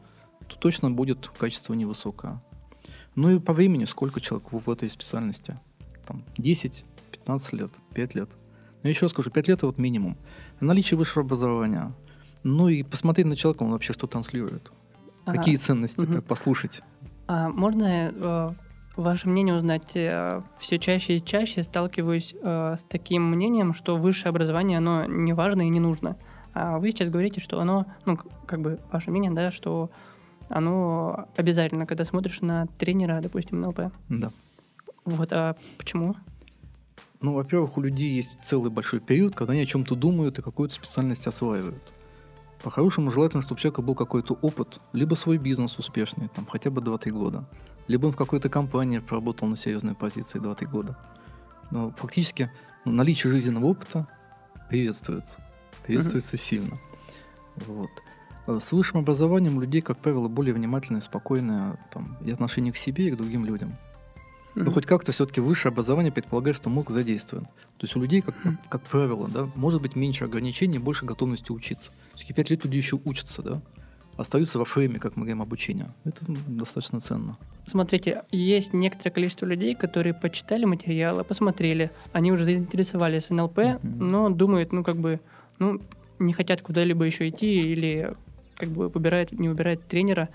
то 0.48 0.56
точно 0.56 0.90
будет 0.90 1.28
качество 1.38 1.72
невысокое. 1.72 2.42
Ну 3.14 3.30
и 3.30 3.38
по 3.38 3.54
времени, 3.54 3.86
сколько 3.86 4.20
человек 4.20 4.52
в, 4.52 4.58
в 4.58 4.68
этой 4.70 4.90
специальности? 4.90 5.58
Там 6.06 6.24
10, 6.36 6.84
15 7.12 7.52
лет, 7.54 7.70
5 7.94 8.14
лет. 8.14 8.30
Но 8.82 8.90
еще 8.90 9.08
скажу, 9.08 9.30
5 9.30 9.48
лет 9.48 9.58
это 9.58 9.66
вот 9.66 9.78
минимум. 9.78 10.16
Наличие 10.60 10.98
высшего 10.98 11.24
образования. 11.24 11.92
Ну 12.42 12.68
и 12.68 12.82
посмотреть 12.82 13.26
на 13.26 13.36
человека, 13.36 13.62
он 13.62 13.70
вообще 13.70 13.92
что 13.92 14.06
транслирует. 14.06 14.72
Ага. 15.24 15.38
Какие 15.38 15.56
ценности, 15.56 16.04
мгм. 16.04 16.22
послушать. 16.22 16.82
А 17.28 17.48
можно 17.48 18.12
э, 18.12 18.50
ваше 18.96 19.28
мнение 19.28 19.54
узнать? 19.54 19.96
все 20.58 20.78
чаще 20.78 21.16
и 21.16 21.24
чаще 21.24 21.62
сталкиваюсь 21.62 22.34
э, 22.42 22.76
с 22.78 22.84
таким 22.84 23.30
мнением, 23.30 23.74
что 23.74 23.96
высшее 23.96 24.30
образование, 24.30 24.78
оно 24.78 25.04
не 25.06 25.32
важно 25.32 25.62
и 25.62 25.68
не 25.68 25.80
нужно. 25.80 26.16
А 26.54 26.78
вы 26.78 26.90
сейчас 26.90 27.08
говорите, 27.08 27.40
что 27.40 27.60
оно, 27.60 27.86
ну, 28.04 28.18
как 28.46 28.60
бы 28.60 28.78
ваше 28.90 29.10
мнение, 29.10 29.30
да, 29.30 29.52
что 29.52 29.90
оно 30.48 31.28
обязательно, 31.36 31.86
когда 31.86 32.04
смотришь 32.04 32.42
на 32.42 32.66
тренера, 32.78 33.20
допустим, 33.22 33.60
на 33.60 33.68
ЛП. 33.68 33.80
Да. 34.08 34.28
Вот, 35.04 35.32
а 35.32 35.56
почему? 35.78 36.14
Ну, 37.22 37.34
во-первых, 37.34 37.76
у 37.78 37.80
людей 37.80 38.14
есть 38.14 38.36
целый 38.42 38.70
большой 38.70 38.98
период, 38.98 39.36
когда 39.36 39.52
они 39.52 39.62
о 39.62 39.66
чем-то 39.66 39.94
думают 39.94 40.38
и 40.38 40.42
какую-то 40.42 40.74
специальность 40.74 41.26
осваивают. 41.28 41.82
По-хорошему, 42.64 43.10
желательно, 43.10 43.42
чтобы 43.42 43.58
у 43.58 43.60
человека 43.60 43.82
был 43.82 43.94
какой-то 43.94 44.34
опыт, 44.42 44.80
либо 44.92 45.14
свой 45.14 45.38
бизнес 45.38 45.78
успешный, 45.78 46.28
там, 46.28 46.46
хотя 46.46 46.70
бы 46.70 46.80
2-3 46.80 47.10
года, 47.10 47.44
либо 47.86 48.06
он 48.06 48.12
в 48.12 48.16
какой-то 48.16 48.48
компании 48.48 48.98
проработал 48.98 49.46
на 49.46 49.56
серьезной 49.56 49.94
позиции 49.94 50.40
2-3 50.40 50.66
года. 50.68 50.98
Но 51.70 51.92
фактически 51.92 52.50
ну, 52.84 52.92
наличие 52.92 53.30
жизненного 53.30 53.66
опыта 53.66 54.08
приветствуется. 54.68 55.40
Приветствуется 55.86 56.36
сильно. 56.36 56.76
Вот. 57.66 57.90
Э, 58.48 58.58
С 58.60 58.72
высшим 58.72 58.98
образованием 59.00 59.60
людей, 59.60 59.80
как 59.80 59.98
правило, 59.98 60.28
более 60.28 60.54
внимательное, 60.54 61.00
спокойное 61.00 61.78
там, 61.92 62.16
и 62.20 62.32
отношение 62.32 62.72
к 62.72 62.76
себе, 62.76 63.08
и 63.08 63.10
к 63.12 63.16
другим 63.16 63.44
людям. 63.44 63.76
Ну, 64.54 64.62
Мгм. 64.64 64.72
хоть 64.74 64.86
как-то 64.86 65.12
все-таки 65.12 65.40
высшее 65.40 65.70
образование 65.72 66.12
предполагает, 66.12 66.56
что 66.56 66.68
мозг 66.68 66.90
задействован. 66.90 67.46
То 67.46 67.82
есть 67.82 67.96
у 67.96 68.00
людей, 68.00 68.20
как, 68.20 68.36
Мгм. 68.44 68.58
как 68.68 68.82
правило, 68.82 69.28
да, 69.28 69.48
может 69.54 69.80
быть 69.80 69.96
меньше 69.96 70.24
ограничений, 70.24 70.78
больше 70.78 71.06
готовности 71.06 71.50
учиться. 71.52 71.90
Все-таки 72.14 72.34
пять 72.34 72.50
лет 72.50 72.64
люди 72.64 72.76
еще 72.76 73.00
учатся, 73.02 73.42
да, 73.42 73.62
остаются 74.18 74.58
во 74.58 74.64
фрейме, 74.66 74.98
как 74.98 75.16
мы 75.16 75.22
говорим, 75.22 75.40
обучения. 75.42 75.94
Это 76.04 76.26
м, 76.30 76.36
достаточно 76.58 77.00
ценно. 77.00 77.36
Смотрите, 77.64 78.24
есть 78.30 78.74
некоторое 78.74 79.10
количество 79.12 79.46
людей, 79.46 79.74
которые 79.74 80.12
почитали 80.14 80.64
материалы, 80.66 81.24
посмотрели, 81.24 81.90
они 82.12 82.30
уже 82.32 82.44
заинтересовались 82.44 83.30
НЛП, 83.30 83.78
но 83.82 84.28
думают, 84.28 84.72
ну, 84.72 84.84
как 84.84 84.96
бы, 84.96 85.20
ну, 85.58 85.80
не 86.18 86.32
хотят 86.34 86.60
куда-либо 86.60 87.04
еще 87.04 87.28
идти 87.28 87.72
или 87.72 88.14
как 88.58 88.68
бы 88.68 88.88
выбирают, 88.88 89.32
не 89.32 89.48
выбирают 89.48 89.86
тренера, 89.88 90.28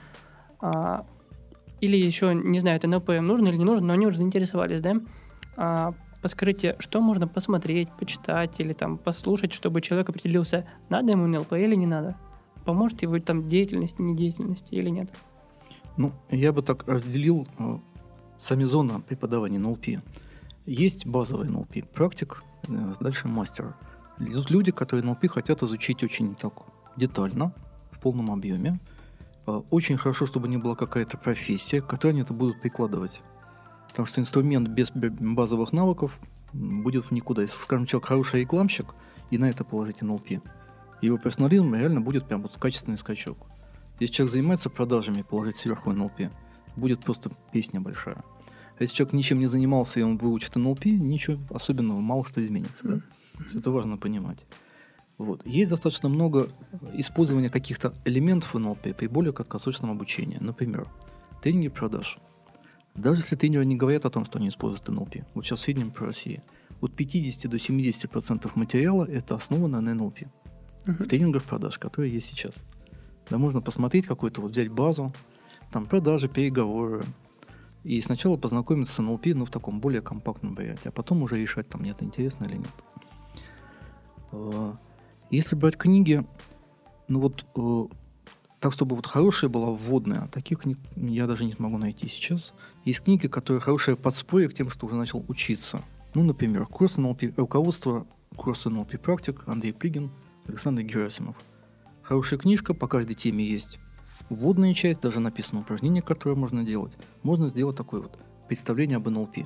а, 0.59 1.05
или 1.81 1.98
еще 1.98 2.34
не 2.34 2.60
знают, 2.60 2.84
НЛП 2.84 3.10
им 3.12 3.27
нужно 3.27 3.48
или 3.48 3.57
не 3.57 3.65
нужно, 3.65 3.88
но 3.88 3.93
они 3.93 4.07
уже 4.07 4.17
заинтересовались, 4.17 4.81
да? 4.81 4.96
А, 5.55 5.93
подскажите, 6.22 6.75
что 6.79 7.01
можно 7.01 7.27
посмотреть, 7.27 7.89
почитать 8.00 8.60
или 8.60 8.74
там 8.74 8.98
послушать, 8.98 9.53
чтобы 9.53 9.81
человек 9.81 10.10
определился, 10.10 10.67
надо 10.89 11.12
ему 11.12 11.27
НЛП 11.27 11.53
или 11.53 11.75
не 11.75 11.86
надо? 11.88 12.15
Поможет 12.65 13.01
его 13.01 13.19
там 13.19 13.48
деятельности, 13.48 14.01
недеятельности 14.01 14.75
или 14.75 14.89
нет? 14.89 15.10
Ну, 15.98 16.12
я 16.29 16.51
бы 16.51 16.62
так 16.62 16.88
разделил 16.88 17.48
э, 17.57 17.77
сами 18.38 18.65
зоны 18.65 19.01
преподавания 19.01 19.57
НЛП. 19.60 19.86
Есть 20.65 21.05
базовый 21.05 21.48
НЛП, 21.48 21.89
практик, 21.93 22.43
э, 22.67 22.93
дальше 23.00 23.27
мастер. 23.27 23.75
Люди, 24.19 24.72
которые 24.72 25.05
НЛП 25.05 25.27
хотят 25.27 25.63
изучить 25.63 26.03
очень 26.03 26.36
так 26.36 26.53
детально, 26.98 27.53
в 27.91 28.00
полном 28.00 28.31
объеме. 28.31 28.79
Э, 29.48 29.62
Очень 29.72 29.98
хорошо, 29.98 30.25
чтобы 30.25 30.48
не 30.48 30.58
была 30.58 30.75
какая-то 30.75 31.18
профессия, 31.18 31.82
к 31.82 31.88
которой 31.88 32.12
они 32.12 32.22
это 32.22 32.34
будут 32.34 32.62
прикладывать. 32.62 33.22
Потому 33.89 34.06
что 34.06 34.22
инструмент 34.22 34.68
без 34.68 34.92
базовых 34.92 35.74
навыков 35.74 36.20
будет 36.54 37.06
в 37.06 37.12
никуда. 37.12 37.42
Если, 37.42 37.60
скажем, 37.60 37.86
человек 37.86 38.08
хороший 38.08 38.42
рекламщик, 38.42 38.94
и 39.32 39.38
на 39.38 39.50
это 39.50 39.63
положить 39.63 40.01
НЛП, 40.01 40.42
его 41.01 41.18
персонализм 41.18 41.74
реально 41.74 42.01
будет 42.01 42.27
прям 42.27 42.42
вот 42.44 42.58
качественный 42.58 42.98
скачок. 42.98 43.38
Если 44.00 44.13
человек 44.13 44.34
занимается 44.34 44.70
продажами, 44.70 45.24
положить 45.24 45.58
сверху 45.58 45.92
НЛП, 45.92 46.32
будет 46.75 47.04
просто 47.04 47.32
песня 47.51 47.82
большая. 47.82 48.24
А 48.77 48.84
если 48.84 48.96
человек 48.96 49.13
ничем 49.13 49.39
не 49.39 49.48
занимался, 49.48 50.00
и 50.00 50.04
он 50.04 50.18
выучит 50.18 50.56
НЛП, 50.56 50.86
ничего 50.86 51.38
особенного, 51.50 52.00
мало 52.00 52.24
что 52.24 52.44
изменится. 52.44 52.88
Да? 52.88 53.00
Есть 53.44 53.56
Это 53.56 53.72
важно 53.72 53.98
понимать. 53.98 54.46
Вот. 55.17 55.45
Есть 55.45 55.69
достаточно 55.69 56.09
много 56.09 56.50
использования 56.93 57.50
каких-то 57.50 57.93
элементов 58.05 58.53
НЛП 58.53 58.95
при 58.95 59.07
более 59.07 59.33
краткосрочном 59.33 59.91
обучении. 59.91 60.38
Например, 60.39 60.88
тренинги 61.41 61.69
продаж. 61.69 62.17
Даже 62.93 63.21
если 63.21 63.36
тренеры 63.36 63.65
не 63.65 63.75
говорят 63.75 64.05
о 64.05 64.09
том, 64.09 64.25
что 64.25 64.38
они 64.39 64.50
используют 64.50 64.88
НЛП, 64.88 65.17
вот 65.33 65.45
сейчас 65.45 65.59
в 65.59 65.63
среднем 65.63 65.91
по 65.91 66.05
России, 66.05 66.41
от 66.81 66.95
50 66.95 67.50
до 67.50 67.57
70% 67.57 68.51
материала 68.55 69.05
это 69.05 69.36
основано 69.36 69.81
на 69.81 69.93
НЛП 69.93 70.21
Мгм. 70.86 71.03
в 71.03 71.07
тренингах 71.07 71.43
продаж, 71.43 71.79
которые 71.79 72.13
есть 72.13 72.27
сейчас. 72.27 72.65
Да 73.29 73.38
можно 73.38 73.62
посмотреть 73.62 74.05
какую-то, 74.05 74.41
вот 74.41 74.51
взять 74.51 74.69
базу, 74.69 75.12
там 75.71 75.86
продажи, 75.86 76.29
переговоры, 76.29 77.03
и 77.83 78.00
сначала 78.01 78.38
познакомиться 78.38 78.93
с 78.93 79.00
НЛП, 79.00 79.27
ну, 79.27 79.45
в 79.45 79.50
таком 79.50 79.79
более 79.79 80.01
компактном 80.01 80.55
варианте, 80.55 80.89
а 80.89 80.91
потом 80.91 81.24
уже 81.24 81.39
решать, 81.39 81.67
там, 81.67 81.81
мне 81.81 81.91
это 81.91 82.05
интересно 82.05 82.45
или 82.45 82.57
нет. 82.57 82.71
Если 85.29 85.55
брать 85.55 85.77
книги, 85.77 86.25
ну 87.07 87.19
вот, 87.19 87.46
э, 87.55 87.93
так, 88.60 88.74
чтобы 88.74 88.96
вот 88.96 89.05
хорошая 89.05 89.50
была 89.50 89.72
вводная, 89.72 90.27
таких 90.29 90.60
книг 90.60 90.79
я 90.96 91.27
даже 91.27 91.46
не 91.46 91.51
смогу 91.53 91.77
найти 91.77 92.07
сейчас. 92.07 92.53
Есть 92.86 93.01
книги, 93.01 93.27
которые 93.27 93.62
хорошее 93.62 93.98
подспорье 93.98 94.50
к 94.50 94.53
тем, 94.53 94.69
что 94.69 94.86
уже 94.88 94.96
начал 94.96 95.24
учиться. 95.27 95.81
Ну, 96.13 96.24
например, 96.24 96.65
курс 96.65 96.98
НЛП, 96.98 97.24
руководство 97.38 98.07
курса 98.36 98.69
НЛП 98.69 99.00
практик 99.00 99.43
Андрей 99.48 99.74
Пигин, 99.74 100.10
Александр 100.48 100.81
Герасимов. 100.84 101.36
Хорошая 102.01 102.39
книжка, 102.39 102.74
по 102.74 102.88
каждой 102.88 103.15
теме 103.15 103.43
есть 103.46 103.79
вводная 104.29 104.74
часть, 104.74 105.01
даже 105.01 105.19
написано 105.19 105.62
упражнение, 105.62 106.01
которое 106.01 106.36
можно 106.36 106.63
делать. 106.63 106.93
Можно 107.24 107.50
сделать 107.50 107.75
такое 107.75 108.01
вот 108.01 108.17
представление 108.48 108.98
об 108.98 109.07
НЛП, 109.10 109.39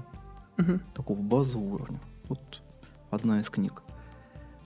Мгм. 0.57 0.79
такого 0.93 1.19
базового 1.21 1.73
уровня. 1.75 1.99
Вот 2.29 2.61
одна 3.09 3.39
из 3.39 3.49
книг. 3.49 3.81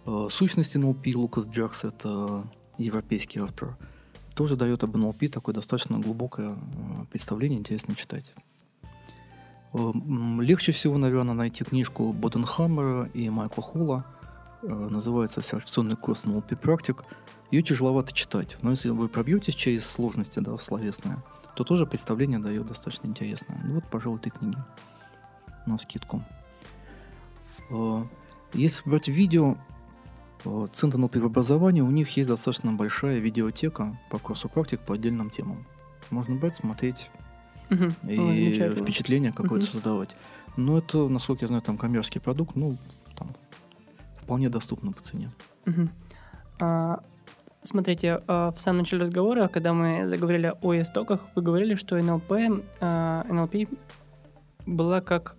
Э, 0.05 0.27
Сущность 0.29 0.75
НЛП 0.75 1.07
Лукас 1.15 1.47
Джакс, 1.47 1.83
это 1.83 2.47
европейский 2.77 3.39
автор, 3.39 3.77
тоже 4.35 4.55
дает 4.55 4.83
об 4.83 4.95
НЛП 4.95 5.31
такое 5.31 5.55
достаточно 5.55 5.99
глубокое 5.99 6.51
э, 6.51 7.05
представление, 7.09 7.59
интересно 7.59 7.95
читать. 7.95 8.33
Э, 9.73 9.91
Легче 10.39 10.71
всего, 10.71 10.97
наверное, 10.97 11.33
найти 11.33 11.63
книжку 11.63 12.13
Боденхаммера 12.13 13.09
и 13.13 13.29
Майкла 13.29 13.63
Холла. 13.63 14.05
Называется 14.61 15.43
«Сертификационный 15.43 15.95
курс 15.95 16.25
НЛП 16.25 16.59
практик». 16.59 17.03
Ее 17.51 17.61
тяжеловато 17.61 18.11
читать, 18.13 18.57
но 18.63 18.71
если 18.71 18.89
вы 18.89 19.07
пробьетесь 19.07 19.53
через 19.53 19.85
сложности 19.87 20.39
да, 20.39 20.57
словесные, 20.57 21.17
то 21.55 21.63
тоже 21.63 21.85
представление 21.85 22.39
дает 22.39 22.65
достаточно 22.65 23.05
интересное. 23.05 23.61
Ну 23.63 23.75
вот, 23.75 23.83
пожалуй, 23.91 24.17
три 24.19 24.31
книги 24.31 24.57
на 25.67 25.77
скидку. 25.77 26.23
Если 28.53 28.89
брать 28.89 29.07
видео, 29.07 29.55
э, 30.45 30.67
Центр 30.73 30.97
НЛП 30.97 31.15
в 31.17 31.25
образовании, 31.25 31.81
у 31.81 31.89
них 31.89 32.15
есть 32.17 32.29
достаточно 32.29 32.71
большая 32.73 33.19
видеотека 33.19 33.97
по 34.09 34.19
курсу 34.19 34.49
практик 34.49 34.79
по 34.79 34.93
отдельным 34.95 35.29
темам. 35.29 35.65
Можно 36.09 36.37
брать, 36.37 36.55
смотреть 36.55 37.09
Мгм. 37.69 37.95
и 38.07 38.19
Ой, 38.19 38.75
впечатление 38.75 39.31
какое-то 39.31 39.65
Мгм. 39.65 39.65
создавать. 39.65 40.15
Но 40.57 40.77
это, 40.77 41.09
насколько 41.09 41.43
я 41.43 41.47
знаю, 41.47 41.61
там 41.61 41.77
коммерческий 41.77 42.19
продукт, 42.19 42.55
ну, 42.55 42.77
там, 43.17 43.33
вполне 44.21 44.49
доступно 44.49 44.91
по 44.91 45.01
цене. 45.01 45.31
Мгм. 45.65 45.89
А, 46.59 46.99
Смотрите, 47.63 48.21
а, 48.27 48.51
в 48.51 48.61
самом 48.61 48.79
начале 48.79 49.01
разговора, 49.01 49.47
когда 49.47 49.73
мы 49.73 50.07
заговорили 50.07 50.53
о 50.61 50.79
истоках, 50.79 51.21
вы 51.33 51.41
говорили, 51.41 51.73
что 51.73 51.97
НЛП, 51.99 52.31
НЛП 52.79 53.55
была 54.67 55.01
как 55.01 55.35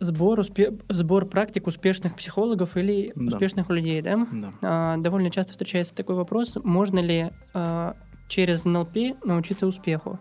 сбор, 0.00 0.40
успе... 0.40 0.72
сбор 0.88 1.26
практик 1.26 1.66
успешных 1.66 2.14
психологов 2.16 2.76
или 2.76 3.12
да. 3.14 3.34
успешных 3.34 3.70
людей, 3.70 4.00
да? 4.02 4.26
Да. 4.30 4.50
А, 4.62 4.96
довольно 4.96 5.30
часто 5.30 5.52
встречается 5.52 5.94
такой 5.94 6.16
вопрос, 6.16 6.56
можно 6.62 6.98
ли 6.98 7.30
а, 7.54 7.96
через 8.28 8.64
НЛП 8.64 9.24
научиться 9.24 9.66
успеху? 9.66 10.18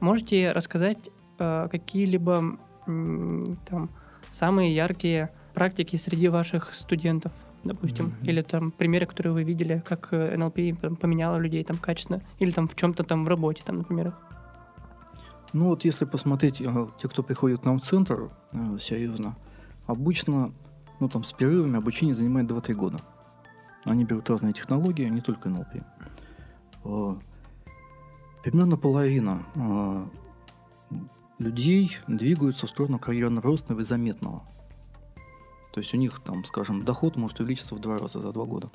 Можете 0.00 0.52
рассказать 0.52 0.98
а, 1.38 1.68
какие-либо 1.68 2.58
там 2.86 3.90
самые 4.30 4.74
яркие 4.74 5.30
практики 5.54 5.96
среди 5.96 6.28
ваших 6.28 6.72
студентов, 6.74 7.32
допустим, 7.64 8.06
mm-hmm. 8.06 8.28
или 8.28 8.42
там 8.42 8.70
примеры, 8.70 9.06
которые 9.06 9.32
вы 9.32 9.42
видели, 9.42 9.82
как 9.84 10.08
э, 10.12 10.36
НЛП 10.36 10.98
поменяло 11.00 11.36
людей 11.38 11.64
там 11.64 11.78
качественно, 11.78 12.22
или 12.38 12.52
там 12.52 12.68
в 12.68 12.76
чем-то 12.76 13.02
там 13.02 13.24
в 13.24 13.28
работе, 13.28 13.62
там, 13.64 13.78
например? 13.78 14.14
Ну 15.52 15.66
вот 15.66 15.84
если 15.84 16.04
посмотреть, 16.04 16.60
э, 16.60 16.88
те, 17.00 17.08
кто 17.08 17.22
приходит 17.22 17.60
к 17.60 17.64
нам 17.64 17.78
в 17.78 17.82
центр, 17.82 18.30
э, 18.52 18.78
серьезно, 18.78 19.36
обычно, 19.86 20.52
ну 21.00 21.08
там 21.08 21.24
с 21.24 21.32
перерывами 21.32 21.78
обучение 21.78 22.14
занимает 22.14 22.46
2-3 22.46 22.74
года. 22.74 23.00
Они 23.84 24.04
берут 24.04 24.28
разные 24.28 24.52
технологии, 24.52 25.08
не 25.08 25.20
только 25.20 25.48
НЛП. 25.48 25.84
Э, 26.84 27.16
примерно 28.42 28.76
половина 28.76 29.44
людей 31.38 31.98
двигаются 32.06 32.66
в 32.66 32.70
сторону 32.70 32.98
карьерного 32.98 33.46
роста 33.46 33.78
заметного. 33.84 34.42
То 35.72 35.80
есть 35.80 35.92
у 35.92 35.98
них 35.98 36.20
там, 36.20 36.44
скажем, 36.44 36.84
доход 36.84 37.16
может 37.16 37.40
увеличиться 37.40 37.74
в 37.74 37.80
два 37.80 37.98
раза 37.98 38.20
за 38.20 38.32
два 38.32 38.46
года. 38.46 38.70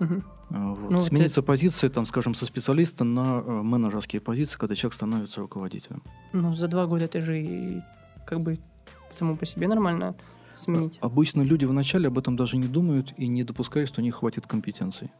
Угу. 0.00 0.22
Вот. 0.50 0.90
Ну, 0.90 1.00
Смениться 1.02 1.40
это... 1.40 1.46
позиции, 1.46 1.88
там, 1.88 2.06
скажем, 2.06 2.34
со 2.34 2.46
специалиста 2.46 3.04
на 3.04 3.42
э, 3.44 3.62
менеджерские 3.62 4.20
позиции, 4.20 4.58
когда 4.58 4.74
человек 4.74 4.94
становится 4.94 5.40
руководителем. 5.40 6.02
Ну, 6.32 6.54
за 6.54 6.68
два 6.68 6.86
года 6.86 7.04
это 7.04 7.20
же 7.20 7.40
и, 7.40 7.80
как 8.26 8.40
бы 8.40 8.58
само 9.10 9.36
по 9.36 9.46
себе 9.46 9.68
нормально 9.68 10.14
сменить. 10.52 10.98
Обычно 11.00 11.42
люди 11.42 11.66
вначале 11.66 12.08
об 12.08 12.18
этом 12.18 12.36
даже 12.36 12.56
не 12.56 12.66
думают 12.66 13.12
и 13.16 13.28
не 13.28 13.44
допускают, 13.44 13.88
что 13.88 14.00
у 14.00 14.04
них 14.04 14.16
хватит 14.16 14.46
компетенций. 14.46 15.10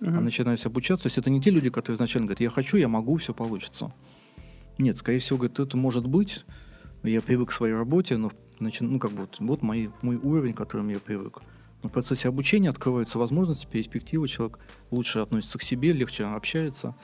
Угу. 0.00 0.10
А 0.10 0.20
начинаясь 0.20 0.66
обучаться, 0.66 1.04
то 1.04 1.06
есть 1.06 1.18
это 1.18 1.30
не 1.30 1.40
те 1.40 1.50
люди, 1.50 1.70
которые 1.70 1.96
изначально 1.96 2.26
говорят, 2.26 2.40
я 2.40 2.50
хочу, 2.50 2.76
я 2.76 2.88
могу, 2.88 3.16
все 3.16 3.32
получится. 3.32 3.92
Нет, 4.78 4.98
скорее 4.98 5.20
всего, 5.20 5.38
говорят, 5.38 5.58
это 5.60 5.76
может 5.76 6.06
быть, 6.06 6.44
я 7.02 7.22
привык 7.22 7.48
к 7.48 7.52
своей 7.52 7.74
работе, 7.74 8.16
но 8.16 8.30
начи... 8.58 8.84
ну, 8.84 8.98
как 8.98 9.12
бы 9.12 9.22
вот, 9.22 9.36
вот 9.40 9.62
мой, 9.62 9.90
мой 10.02 10.16
уровень, 10.16 10.54
к 10.54 10.58
которому 10.58 10.90
я 10.90 10.98
привык. 10.98 11.38
Но 11.38 11.42
в 11.82 11.88
процессе 11.88 12.28
обучения 12.28 12.70
открываются 12.70 13.18
возможности, 13.18 13.66
перспективы, 13.66 14.28
человек 14.28 14.58
лучше 14.90 15.18
относится 15.18 15.58
к 15.58 15.62
себе, 15.62 15.92
легче 15.92 16.24
общается, 16.24 16.94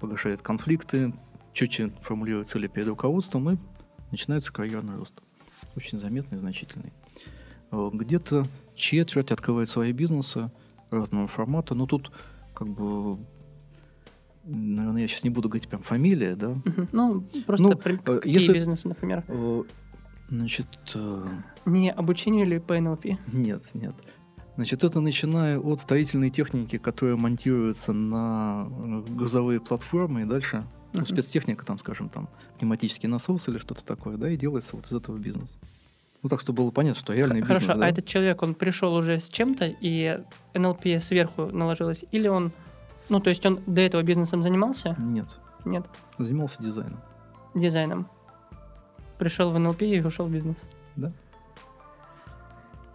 погашает 0.00 0.42
конфликты, 0.42 1.12
четче 1.52 1.92
формулирует 2.00 2.48
цели 2.48 2.66
перед 2.66 2.88
руководством, 2.88 3.50
и 3.50 3.56
начинается 4.10 4.52
карьерный 4.52 4.96
рост. 4.96 5.12
Очень 5.76 5.98
заметный 5.98 6.38
и 6.38 6.40
значительный. 6.40 6.92
Э, 7.70 7.90
где-то 7.92 8.46
четверть 8.74 9.32
открывает 9.32 9.70
свои 9.70 9.92
бизнесы 9.92 10.50
разного 10.90 11.28
формата, 11.28 11.74
но 11.74 11.86
тут 11.86 12.10
как 12.54 12.68
бы 12.68 13.18
наверное, 14.44 15.02
я 15.02 15.08
сейчас 15.08 15.24
не 15.24 15.30
буду 15.30 15.48
говорить 15.48 15.68
прям 15.68 15.82
фамилия, 15.82 16.34
да? 16.34 16.56
Ну, 16.92 17.22
просто 17.46 17.68
ну, 17.68 17.76
при, 17.76 17.94
э, 17.94 18.18
какие 18.18 18.34
если, 18.34 18.52
бизнесы, 18.52 18.88
например? 18.88 19.24
Э, 19.28 19.62
значит... 20.28 20.66
Не 21.64 21.92
обучению 21.92 22.44
или 22.44 22.58
по 22.58 22.78
НЛП? 22.78 23.06
Нет, 23.32 23.62
нет. 23.72 23.94
Значит, 24.56 24.84
это 24.84 25.00
начиная 25.00 25.58
от 25.58 25.80
строительной 25.80 26.30
техники, 26.30 26.76
которая 26.76 27.16
монтируется 27.16 27.92
на 27.92 28.68
э, 28.68 29.02
грузовые 29.08 29.60
платформы 29.60 30.22
и 30.22 30.24
дальше 30.24 30.66
uh-huh. 30.92 30.98
ну, 31.00 31.06
спецтехника, 31.06 31.64
там, 31.64 31.78
скажем, 31.78 32.10
там, 32.10 32.28
пневматический 32.58 33.08
насос 33.08 33.48
или 33.48 33.56
что-то 33.58 33.84
такое, 33.84 34.16
да, 34.16 34.28
и 34.28 34.36
делается 34.36 34.76
вот 34.76 34.86
из 34.86 34.92
этого 34.92 35.16
бизнес. 35.16 35.58
Ну, 36.22 36.28
так, 36.28 36.40
чтобы 36.40 36.58
было 36.58 36.70
понятно, 36.70 37.00
что 37.00 37.14
реальный 37.14 37.40
Хорошо, 37.40 37.60
бизнес. 37.60 37.66
Хорошо, 37.66 37.80
да? 37.80 37.86
а 37.86 37.88
этот 37.88 38.06
человек, 38.06 38.42
он 38.42 38.54
пришел 38.54 38.94
уже 38.94 39.18
с 39.18 39.28
чем-то, 39.28 39.74
и 39.80 40.20
НЛП 40.54 41.00
сверху 41.00 41.46
наложилось, 41.46 42.04
или 42.12 42.28
он, 42.28 42.52
ну, 43.08 43.20
то 43.20 43.30
есть 43.30 43.44
он 43.46 43.60
до 43.66 43.80
этого 43.80 44.02
бизнесом 44.02 44.42
занимался? 44.42 44.94
Нет. 44.98 45.40
Нет. 45.64 45.84
Занимался 46.18 46.62
дизайном. 46.62 47.00
Дизайном. 47.54 48.06
Пришел 49.18 49.50
в 49.50 49.58
НЛП 49.58 49.82
и 49.82 50.00
ушел 50.00 50.26
в 50.26 50.32
бизнес. 50.32 50.56
Да. 50.96 51.10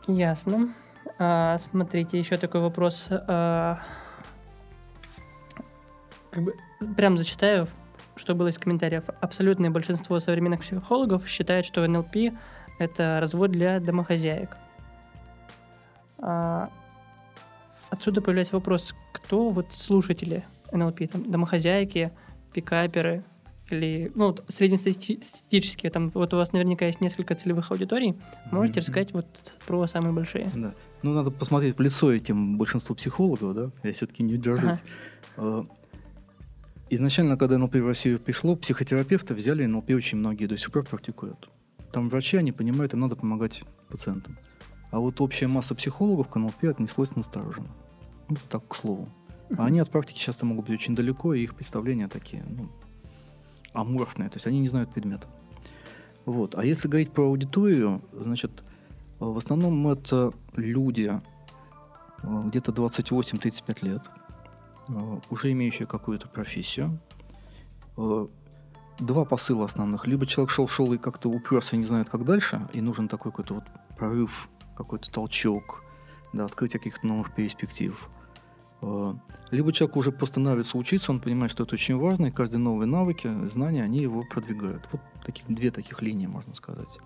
Ясно. 0.08 0.74
А, 1.20 1.58
смотрите, 1.58 2.20
еще 2.20 2.38
такой 2.38 2.62
вопрос. 2.62 3.08
А, 3.10 3.80
как 6.30 6.44
бы, 6.44 6.56
прям 6.96 7.18
зачитаю, 7.18 7.68
что 8.16 8.36
было 8.36 8.50
из 8.50 8.58
комментариев. 8.58 9.04
Абсолютное 9.22 9.72
большинство 9.72 10.20
современных 10.20 10.62
психологов 10.62 11.28
считает, 11.28 11.66
что 11.66 11.88
НЛП– 11.88 12.34
это 12.80 13.20
развод 13.20 13.52
для 13.52 13.80
домохозяек. 13.80 14.56
А, 16.20 16.70
отсюда 17.90 18.22
появляется 18.22 18.56
вопрос, 18.56 18.94
кто 19.12 19.50
вот 19.50 19.74
слушатели 19.74 20.46
НЛП, 20.72 21.10
там, 21.12 21.32
домохозяйки, 21.32 22.12
пикаперы, 22.54 23.24
или, 23.70 24.12
ну, 24.16 24.28
вот 24.28 24.46
среднестатистические, 24.48 25.92
там, 25.92 26.08
вот 26.14 26.34
у 26.34 26.38
вас 26.38 26.54
наверняка 26.54 26.86
есть 26.86 27.02
несколько 27.02 27.36
целевых 27.36 27.72
аудиторий, 27.72 28.16
можете 28.52 28.80
mm-hmm. 28.80 28.84
рассказать 28.84 29.14
вот 29.14 29.58
про 29.66 29.88
самые 29.88 30.14
большие? 30.14 30.50
Да. 30.56 30.74
Ну, 31.04 31.14
надо 31.14 31.32
посмотреть 31.32 31.78
в 31.78 31.82
лицо 31.82 32.12
этим 32.12 32.58
большинству 32.58 32.96
психологов, 32.96 33.54
да, 33.54 33.72
я 33.84 33.94
все-таки 33.94 34.24
не 34.24 34.36
удержусь. 34.36 34.84
Ага. 35.36 35.68
Изначально, 36.90 37.38
когда 37.38 37.58
НЛП 37.58 37.76
в 37.76 37.88
Россию 37.88 38.20
пришло, 38.20 38.56
психотерапевты 38.56 39.34
взяли 39.34 39.66
НЛП 39.66 39.92
очень 39.92 40.18
многие 40.18 40.46
до 40.46 40.58
сих 40.58 40.72
пор 40.72 40.86
практикуют. 40.86 41.50
Там 41.92 42.10
врачи, 42.10 42.38
они 42.38 42.52
понимают, 42.54 42.94
им 42.94 43.02
надо 43.02 43.16
помогать 43.16 43.64
пациентам. 43.90 44.38
А 44.92 45.00
вот 45.00 45.20
общая 45.20 45.48
масса 45.48 45.76
психологов 45.76 46.30
к 46.30 46.36
НЛП 46.38 46.64
отнеслась 46.64 47.16
настороженно. 47.16 47.68
Ну, 48.30 48.38
так, 48.50 48.66
к 48.68 48.76
слову. 48.76 49.10
А 49.58 49.66
они 49.66 49.80
от 49.80 49.90
практики 49.90 50.18
часто 50.18 50.46
могут 50.46 50.68
быть 50.68 50.80
очень 50.80 50.96
далеко, 50.96 51.34
и 51.34 51.44
их 51.44 51.56
представления 51.56 52.08
такие, 52.08 52.44
ну, 52.50 52.70
аморфные, 53.74 54.30
то 54.30 54.36
есть 54.36 54.48
они 54.48 54.60
не 54.60 54.68
знают 54.68 54.94
предмета. 54.94 55.28
Вот. 56.26 56.56
А 56.56 56.66
если 56.66 56.88
говорить 56.88 57.12
про 57.12 57.24
аудиторию, 57.24 58.02
значит, 58.12 58.64
в 59.20 59.38
основном 59.38 59.88
это 59.88 60.34
люди 60.56 61.10
э, 62.24 62.42
где-то 62.48 62.72
28-35 62.72 63.86
лет, 63.86 64.02
э, 64.90 65.20
уже 65.30 65.52
имеющие 65.54 65.88
какую-то 65.88 66.28
профессию. 66.28 67.00
Э, 67.98 68.28
два 69.00 69.26
посыла 69.26 69.66
основных. 69.66 70.06
Либо 70.06 70.26
человек 70.26 70.52
шел-шел 70.52 70.92
и 70.94 70.98
как-то 70.98 71.30
уперся, 71.30 71.78
не 71.78 71.86
знает, 71.86 72.10
как 72.10 72.26
дальше, 72.26 72.68
и 72.74 72.82
нужен 72.82 73.08
такой 73.08 73.32
какой-то 73.32 73.56
вот 73.56 73.64
прорыв, 73.98 74.50
какой-то 74.76 75.10
толчок, 75.10 75.84
да, 76.34 76.46
открытие 76.46 76.80
каких-то 76.80 77.08
новых 77.08 77.34
перспектив. 77.34 78.10
Либо 78.82 79.74
человеку 79.74 80.00
уже 80.00 80.12
просто 80.12 80.40
нравится 80.40 80.78
учиться, 80.78 81.12
он 81.12 81.20
понимает, 81.20 81.52
что 81.52 81.64
это 81.64 81.76
очень 81.76 81.98
важно, 81.98 82.28
и 82.28 82.32
каждые 82.32 82.60
новые 82.60 82.88
навыки, 82.88 83.30
знания, 83.48 83.84
они 83.84 84.00
его 84.00 84.24
продвигают. 84.24 84.88
Вот 84.92 85.02
таких, 85.26 85.48
две 85.48 85.72
таких 85.72 86.02
линии, 86.02 86.28
можно 86.28 86.54
сказать. 86.54 87.00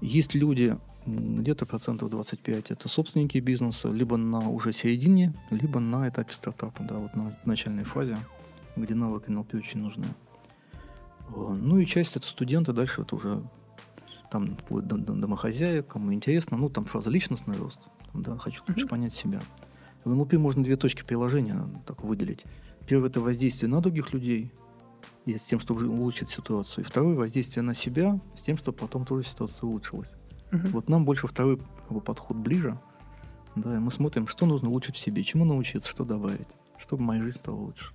Есть 0.00 0.34
люди, 0.34 0.78
где-то 1.06 1.66
процентов 1.66 2.10
25, 2.10 2.70
это 2.70 2.88
собственники 2.88 3.38
бизнеса, 3.38 3.88
либо 3.88 4.16
на 4.16 4.48
уже 4.48 4.72
середине, 4.72 5.34
либо 5.50 5.80
на 5.80 6.08
этапе 6.08 6.32
стартапа, 6.32 6.82
да, 6.84 6.98
вот 6.98 7.14
на 7.14 7.36
начальной 7.44 7.84
фазе, 7.84 8.16
где 8.76 8.94
навыки 8.94 9.30
НЛП 9.30 9.54
очень 9.54 9.80
нужны. 9.80 10.06
Ну 11.28 11.78
и 11.78 11.86
часть 11.86 12.14
это 12.16 12.26
студенты, 12.26 12.72
дальше 12.72 13.02
это 13.02 13.16
уже 13.16 13.42
там 14.30 14.56
вплоть 14.56 14.86
до, 14.86 14.96
до 14.96 15.12
домохозяек, 15.14 15.88
кому 15.88 16.12
интересно, 16.12 16.56
ну 16.56 16.68
там 16.68 16.84
фраза 16.84 17.10
личностный 17.10 17.56
рост, 17.56 17.80
да, 18.14 18.36
хочу 18.38 18.62
лучше 18.68 18.86
mm-hmm. 18.86 18.88
понять 18.88 19.14
себя. 19.14 19.40
В 20.04 20.14
НЛП 20.14 20.34
можно 20.34 20.64
две 20.64 20.76
точки 20.76 21.02
приложения 21.02 21.68
так 21.86 22.02
выделить. 22.02 22.44
Первое 22.86 23.08
это 23.08 23.20
воздействие 23.20 23.70
на 23.70 23.80
других 23.80 24.12
людей, 24.12 24.52
и 25.26 25.38
с 25.38 25.44
тем, 25.44 25.60
чтобы 25.60 25.88
улучшить 25.88 26.30
ситуацию. 26.30 26.84
И 26.84 26.86
второе 26.86 27.16
воздействие 27.16 27.62
на 27.62 27.74
себя, 27.74 28.18
с 28.34 28.42
тем, 28.42 28.56
чтобы 28.56 28.76
потом 28.78 29.04
тоже 29.04 29.26
ситуация 29.26 29.68
улучшилась. 29.68 30.14
Угу. 30.52 30.68
Вот 30.72 30.88
нам 30.88 31.04
больше 31.04 31.26
второй 31.26 31.58
как 31.58 31.92
бы, 31.92 32.00
подход 32.00 32.36
ближе. 32.36 32.78
Да, 33.54 33.76
и 33.76 33.78
мы 33.78 33.92
смотрим, 33.92 34.26
что 34.26 34.46
нужно 34.46 34.70
улучшить 34.70 34.96
в 34.96 34.98
себе, 34.98 35.22
чему 35.22 35.44
научиться, 35.44 35.88
что 35.90 36.04
добавить, 36.04 36.48
чтобы 36.78 37.02
моя 37.02 37.22
жизнь 37.22 37.38
стала 37.38 37.56
лучше. 37.56 37.92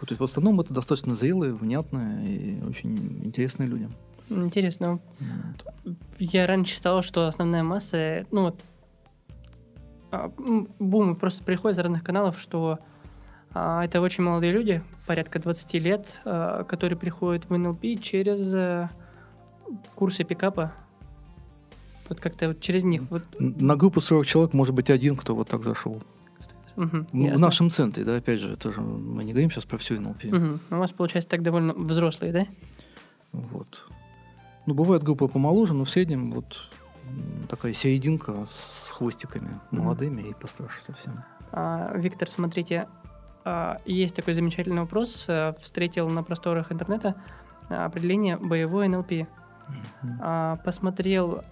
Вот, 0.00 0.08
то 0.08 0.12
есть 0.12 0.20
в 0.20 0.24
основном 0.24 0.60
это 0.60 0.74
достаточно 0.74 1.14
зрелые, 1.14 1.54
внятные 1.54 2.28
и 2.28 2.62
очень 2.62 3.24
интересные 3.24 3.68
люди. 3.68 3.88
Интересно. 4.28 5.00
Вот. 5.20 5.96
Я 6.18 6.46
раньше 6.46 6.74
считал, 6.74 7.02
что 7.02 7.26
основная 7.26 7.62
масса, 7.62 8.26
ну 8.30 8.42
вот, 8.42 8.60
бум 10.78 11.16
просто 11.16 11.44
приходит 11.44 11.78
из 11.78 11.82
разных 11.82 12.02
каналов, 12.02 12.38
что 12.38 12.78
а, 13.52 13.84
это 13.84 14.00
очень 14.00 14.24
молодые 14.24 14.52
люди, 14.52 14.82
порядка 15.06 15.38
20 15.38 15.74
лет, 15.74 16.20
а, 16.24 16.64
которые 16.64 16.98
приходят 16.98 17.48
в 17.48 17.56
НЛП 17.56 18.00
через 18.00 18.52
э, 18.54 18.88
курсы 19.94 20.24
пикапа. 20.24 20.72
Вот 22.08 22.20
как-то 22.20 22.48
вот 22.48 22.60
через 22.60 22.84
них. 22.84 23.02
Вот... 23.10 23.22
На 23.38 23.76
группу 23.76 24.00
40 24.00 24.26
человек 24.26 24.54
может 24.54 24.74
быть 24.74 24.90
один, 24.90 25.16
кто 25.16 25.34
вот 25.34 25.48
так 25.48 25.62
зашел. 25.62 26.02
Угу, 26.76 27.06
в 27.12 27.40
нашем 27.40 27.70
центре, 27.70 28.04
да, 28.04 28.16
опять 28.16 28.40
же, 28.40 28.52
это 28.52 28.72
же 28.72 28.80
мы 28.80 29.24
не 29.24 29.32
говорим 29.32 29.50
сейчас 29.50 29.64
про 29.64 29.78
всю 29.78 30.00
НЛП. 30.00 30.24
Угу. 30.24 30.58
У 30.70 30.76
вас, 30.76 30.92
получается, 30.92 31.28
так 31.28 31.42
довольно 31.42 31.74
взрослые, 31.74 32.32
да? 32.32 32.46
Вот. 33.32 33.88
Ну, 34.66 34.74
бывает 34.74 35.02
группа 35.02 35.26
помоложе, 35.26 35.74
но 35.74 35.84
в 35.84 35.90
среднем 35.90 36.30
вот 36.30 36.70
такая 37.48 37.72
серединка 37.72 38.44
с 38.46 38.90
хвостиками 38.94 39.60
молодыми 39.70 40.22
и 40.22 40.34
постарше 40.34 40.82
совсем. 40.82 41.24
А, 41.52 41.92
Виктор, 41.94 42.30
смотрите, 42.30 42.88
а, 43.44 43.76
есть 43.84 44.14
такой 44.14 44.34
замечательный 44.34 44.80
вопрос. 44.80 45.26
А, 45.28 45.54
встретил 45.60 46.08
на 46.08 46.22
просторах 46.22 46.72
интернета 46.72 47.14
определение 47.68 48.36
боевой 48.36 48.88
НЛП. 48.88 49.28
А, 50.20 50.56
посмотрел, 50.64 51.44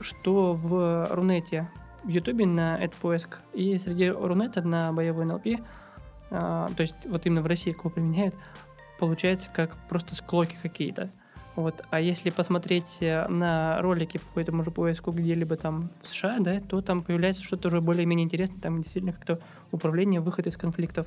что 0.00 0.54
в 0.54 1.08
Рунете, 1.10 1.70
в 2.02 2.08
Ютубе 2.08 2.46
на 2.46 2.76
этот 2.78 2.96
поиск, 2.96 3.40
и 3.52 3.78
среди 3.78 4.10
Рунета 4.10 4.62
на 4.62 4.92
боевой 4.92 5.24
НЛП, 5.24 5.46
а, 6.30 6.68
то 6.76 6.82
есть 6.82 6.96
вот 7.06 7.26
именно 7.26 7.42
в 7.42 7.46
России 7.46 7.72
его 7.72 7.90
применяют, 7.90 8.34
получается 8.98 9.50
как 9.54 9.76
просто 9.88 10.14
склоки 10.14 10.56
какие-то. 10.62 11.10
Вот. 11.56 11.84
А 11.90 12.00
если 12.00 12.30
посмотреть 12.30 12.98
э, 13.00 13.28
на 13.28 13.80
ролики 13.80 14.20
по 14.34 14.40
этому 14.40 14.64
же 14.64 14.70
поиску 14.70 15.12
где-либо 15.12 15.56
там 15.56 15.90
в 16.02 16.08
США, 16.08 16.38
да, 16.40 16.60
то 16.60 16.80
там 16.80 17.02
появляется 17.02 17.42
что-то 17.42 17.68
уже 17.68 17.80
более-менее 17.80 18.24
интересное, 18.24 18.60
там 18.60 18.82
действительно 18.82 19.12
как-то 19.12 19.40
управление, 19.70 20.20
выход 20.20 20.46
из 20.46 20.56
конфликтов. 20.56 21.06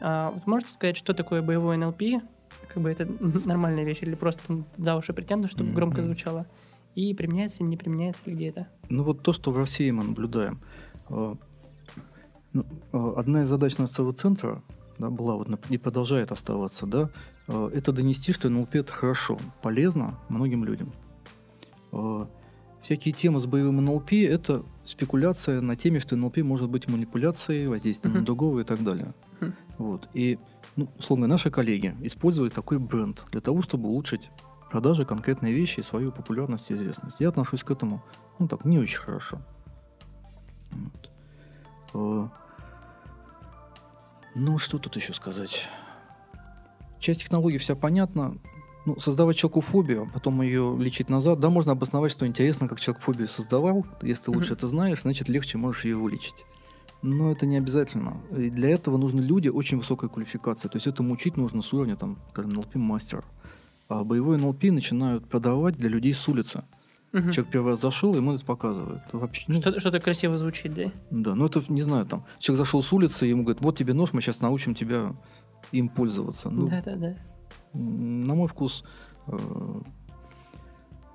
А, 0.00 0.30
вот 0.30 0.46
можете 0.46 0.72
сказать, 0.72 0.96
что 0.96 1.14
такое 1.14 1.42
боевой 1.42 1.76
НЛП? 1.76 2.22
Как 2.68 2.82
бы 2.82 2.90
это 2.90 3.08
нормальная 3.44 3.84
вещь 3.84 4.02
или 4.02 4.14
просто 4.14 4.62
за 4.76 4.96
уши 4.96 5.12
притянуто, 5.12 5.48
чтобы 5.48 5.70
mm-hmm. 5.70 5.74
громко 5.74 6.02
звучало? 6.02 6.46
И 6.94 7.12
применяется, 7.14 7.64
не 7.64 7.76
применяется 7.76 8.22
ли 8.26 8.34
где 8.34 8.48
это? 8.48 8.68
Ну 8.88 9.02
вот 9.02 9.22
то, 9.22 9.32
что 9.32 9.50
в 9.50 9.58
России 9.58 9.90
мы 9.90 10.04
наблюдаем. 10.04 10.60
Э, 11.08 11.34
ну, 12.52 12.64
э, 12.92 13.12
одна 13.16 13.42
из 13.42 13.48
задач 13.48 13.78
нашего 13.78 14.12
центра 14.12 14.62
да, 14.98 15.10
была 15.10 15.36
вот, 15.36 15.48
и 15.68 15.78
продолжает 15.78 16.30
оставаться, 16.30 16.86
да, 16.86 17.10
это 17.50 17.92
донести, 17.92 18.32
что 18.32 18.48
НЛП 18.48 18.76
это 18.76 18.92
хорошо, 18.92 19.38
полезно 19.62 20.18
многим 20.28 20.64
людям. 20.64 20.92
Э, 21.92 22.26
всякие 22.82 23.12
темы 23.12 23.40
с 23.40 23.46
боевым 23.46 23.84
НЛП– 23.84 24.12
это 24.12 24.62
спекуляция 24.84 25.60
на 25.60 25.76
теме, 25.76 26.00
что 26.00 26.16
НЛП 26.16 26.38
может 26.38 26.68
быть 26.68 26.88
манипуляцией, 26.88 27.66
воздействием 27.66 28.14
uh-huh. 28.14 28.20
на 28.20 28.24
другого 28.24 28.60
и 28.60 28.64
так 28.64 28.84
далее. 28.84 29.14
Uh-huh. 29.40 29.54
Вот. 29.78 30.08
И, 30.14 30.38
ну, 30.76 30.88
условно, 30.98 31.26
наши 31.26 31.50
коллеги 31.50 31.94
использовали 32.02 32.50
такой 32.50 32.78
бренд 32.78 33.24
для 33.32 33.40
того, 33.40 33.62
чтобы 33.62 33.88
улучшить 33.88 34.30
продажи 34.70 35.04
конкретной 35.04 35.52
вещи 35.52 35.80
и 35.80 35.82
свою 35.82 36.12
популярность 36.12 36.70
и 36.70 36.74
известность. 36.74 37.16
Я 37.18 37.28
отношусь 37.28 37.64
к 37.64 37.70
этому, 37.70 38.02
ну 38.38 38.46
так, 38.46 38.64
не 38.64 38.78
очень 38.78 39.00
хорошо. 39.00 39.40
Вот. 40.70 41.10
Э, 41.94 42.28
ну, 44.36 44.58
что 44.58 44.78
тут 44.78 44.94
еще 44.94 45.12
сказать? 45.12 45.68
Часть 47.00 47.22
технологии 47.22 47.58
вся 47.58 47.74
понятна. 47.74 48.34
Ну, 48.86 48.98
создавать 48.98 49.36
человеку 49.36 49.60
фобию, 49.60 50.10
потом 50.12 50.40
ее 50.40 50.74
лечить 50.78 51.10
назад, 51.10 51.38
да, 51.38 51.50
можно 51.50 51.72
обосновать, 51.72 52.12
что 52.12 52.26
интересно, 52.26 52.66
как 52.66 52.80
человек 52.80 53.02
фобию 53.02 53.28
создавал. 53.28 53.84
Если 54.00 54.24
ты 54.24 54.30
лучше 54.30 54.52
mm-hmm. 54.52 54.56
это 54.56 54.68
знаешь, 54.68 55.02
значит, 55.02 55.28
легче 55.28 55.58
можешь 55.58 55.84
ее 55.84 55.96
вылечить. 55.96 56.46
Но 57.02 57.30
это 57.30 57.46
не 57.46 57.56
обязательно. 57.56 58.20
И 58.36 58.50
для 58.50 58.70
этого 58.70 58.96
нужны 58.96 59.20
люди 59.20 59.48
очень 59.48 59.78
высокой 59.78 60.08
квалификации. 60.08 60.68
То 60.68 60.76
есть 60.76 60.86
этому 60.86 61.12
учить 61.12 61.36
нужно 61.36 61.62
с 61.62 61.72
уровня, 61.72 61.96
там, 61.96 62.18
скажем, 62.30 62.52
НЛП-мастер. 62.52 63.24
А 63.88 64.04
боевой 64.04 64.38
НЛП 64.38 64.64
начинают 64.64 65.26
продавать 65.26 65.76
для 65.76 65.88
людей 65.88 66.14
с 66.14 66.28
улицы. 66.28 66.64
Угу. 67.12 67.32
Человек 67.32 67.52
первый 67.52 67.70
раз 67.70 67.80
зашел, 67.80 68.14
ему 68.14 68.34
это 68.34 68.44
показывает. 68.44 69.00
Вообще, 69.12 69.44
ну, 69.48 69.60
что-то, 69.60 69.80
что-то 69.80 69.98
красиво 69.98 70.38
звучит, 70.38 70.74
да? 70.74 70.92
Да, 71.10 71.34
ну 71.34 71.46
это, 71.46 71.62
не 71.68 71.82
знаю, 71.82 72.06
там, 72.06 72.24
человек 72.38 72.64
зашел 72.64 72.82
с 72.82 72.92
улицы, 72.92 73.26
ему 73.26 73.42
говорят, 73.42 73.60
вот 73.62 73.76
тебе 73.76 73.94
нож, 73.94 74.12
мы 74.12 74.22
сейчас 74.22 74.40
научим 74.40 74.76
тебя 74.76 75.12
им 75.72 75.88
пользоваться. 75.88 76.50
Ну, 76.50 76.68
да, 76.68 76.82
да, 76.82 76.96
да. 76.96 77.16
На 77.72 78.34
мой 78.34 78.48
вкус, 78.48 78.84
э, 79.26 79.38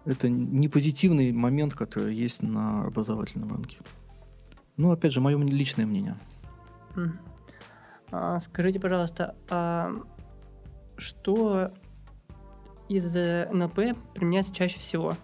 это 0.05 0.29
не 0.29 0.67
позитивный 0.67 1.31
момент, 1.31 1.73
который 1.73 2.15
есть 2.15 2.41
на 2.41 2.85
образовательном 2.85 3.49
рынке. 3.49 3.79
Ну, 4.77 4.91
опять 4.91 5.13
же, 5.13 5.21
мое 5.21 5.37
личное 5.37 5.85
мнение. 5.85 6.15
А, 8.11 8.39
скажите, 8.39 8.79
пожалуйста, 8.79 9.35
а 9.49 9.91
что 10.97 11.71
из 12.87 13.13
НЛП 13.15 13.97
применяется 14.13 14.53
чаще 14.53 14.79
всего? 14.79 15.15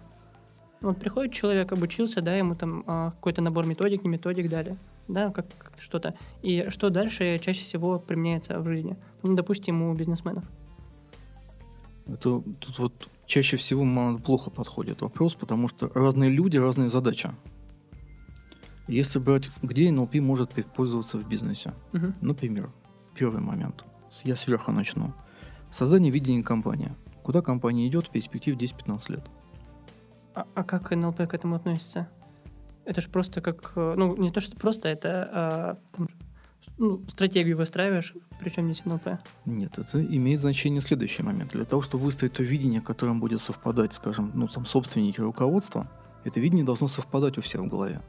Вот 0.80 0.98
приходит 0.98 1.32
человек, 1.32 1.72
обучился, 1.72 2.20
да, 2.20 2.34
ему 2.34 2.56
там 2.56 2.82
а, 2.86 3.10
какой-то 3.12 3.40
набор 3.40 3.66
методик, 3.66 4.02
не 4.02 4.10
методик 4.10 4.50
дали, 4.50 4.76
да, 5.12 5.30
как, 5.30 5.46
как 5.58 5.80
что-то. 5.80 6.14
И 6.42 6.66
что 6.70 6.90
дальше 6.90 7.38
чаще 7.38 7.64
всего 7.64 7.98
применяется 7.98 8.58
в 8.60 8.66
жизни? 8.66 8.96
Ну, 9.22 9.34
допустим, 9.34 9.82
у 9.82 9.94
бизнесменов. 9.94 10.44
Это 12.06 12.42
тут 12.58 12.78
вот 12.78 13.08
чаще 13.26 13.56
всего 13.56 14.18
плохо 14.18 14.50
подходит 14.50 15.02
вопрос, 15.02 15.34
потому 15.34 15.68
что 15.68 15.90
разные 15.94 16.30
люди, 16.30 16.56
разные 16.56 16.88
задачи. 16.88 17.30
Если 18.88 19.18
брать, 19.18 19.48
где 19.62 19.88
NLP 19.90 20.20
может 20.20 20.50
пользоваться 20.74 21.18
в 21.18 21.28
бизнесе? 21.28 21.72
Угу. 21.92 22.14
Например, 22.20 22.70
первый 23.14 23.40
момент. 23.40 23.84
Я 24.24 24.36
сверху 24.36 24.72
начну. 24.72 25.12
Создание 25.70 26.10
видения 26.10 26.42
компании. 26.42 26.92
Куда 27.22 27.40
компания 27.40 27.86
идет 27.86 28.08
в 28.08 28.10
перспективе 28.10 28.56
10-15 28.56 29.12
лет? 29.12 29.24
А, 30.34 30.46
а 30.54 30.64
как 30.64 30.90
НЛП 30.90 31.28
к 31.28 31.34
этому 31.34 31.54
относится? 31.54 32.08
Это 32.84 33.00
же 33.00 33.08
просто 33.08 33.40
как, 33.40 33.72
э, 33.76 33.94
ну, 33.96 34.16
не 34.16 34.30
то, 34.30 34.40
что 34.40 34.56
просто, 34.56 34.88
это 34.88 35.28
а, 35.32 35.78
там, 35.96 36.08
ну, 36.78 37.02
стратегию 37.08 37.56
выстраиваешь, 37.56 38.14
причем 38.40 38.72
здесь 38.72 38.84
НЛП. 38.84 39.18
Нет, 39.46 39.78
это 39.78 40.04
имеет 40.04 40.40
значение 40.40 40.80
следующий 40.80 41.22
момент. 41.22 41.52
Для 41.52 41.64
того, 41.64 41.82
чтобы 41.82 42.04
выставить 42.04 42.32
то 42.32 42.42
видение, 42.42 42.80
которым 42.80 43.20
будет 43.20 43.40
совпадать, 43.40 43.92
скажем, 43.92 44.32
ну, 44.34 44.48
там, 44.48 44.64
собственники 44.64 45.20
руководства, 45.20 45.88
это 46.24 46.40
видение 46.40 46.64
должно 46.64 46.88
совпадать 46.88 47.38
у 47.38 47.42
всех 47.42 47.60
в 47.60 47.68
голове. 47.68 48.00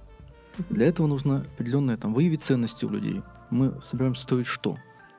Для 0.69 0.87
этого 0.87 1.07
нужно 1.07 1.45
определенное, 1.53 1.97
там, 1.97 2.13
выявить 2.13 2.41
ценности 2.41 2.85
у 2.85 2.89
людей. 2.89 3.21
Мы 3.49 3.73
собираемся 3.83 4.23
строить 4.23 4.47
что? 4.47 4.77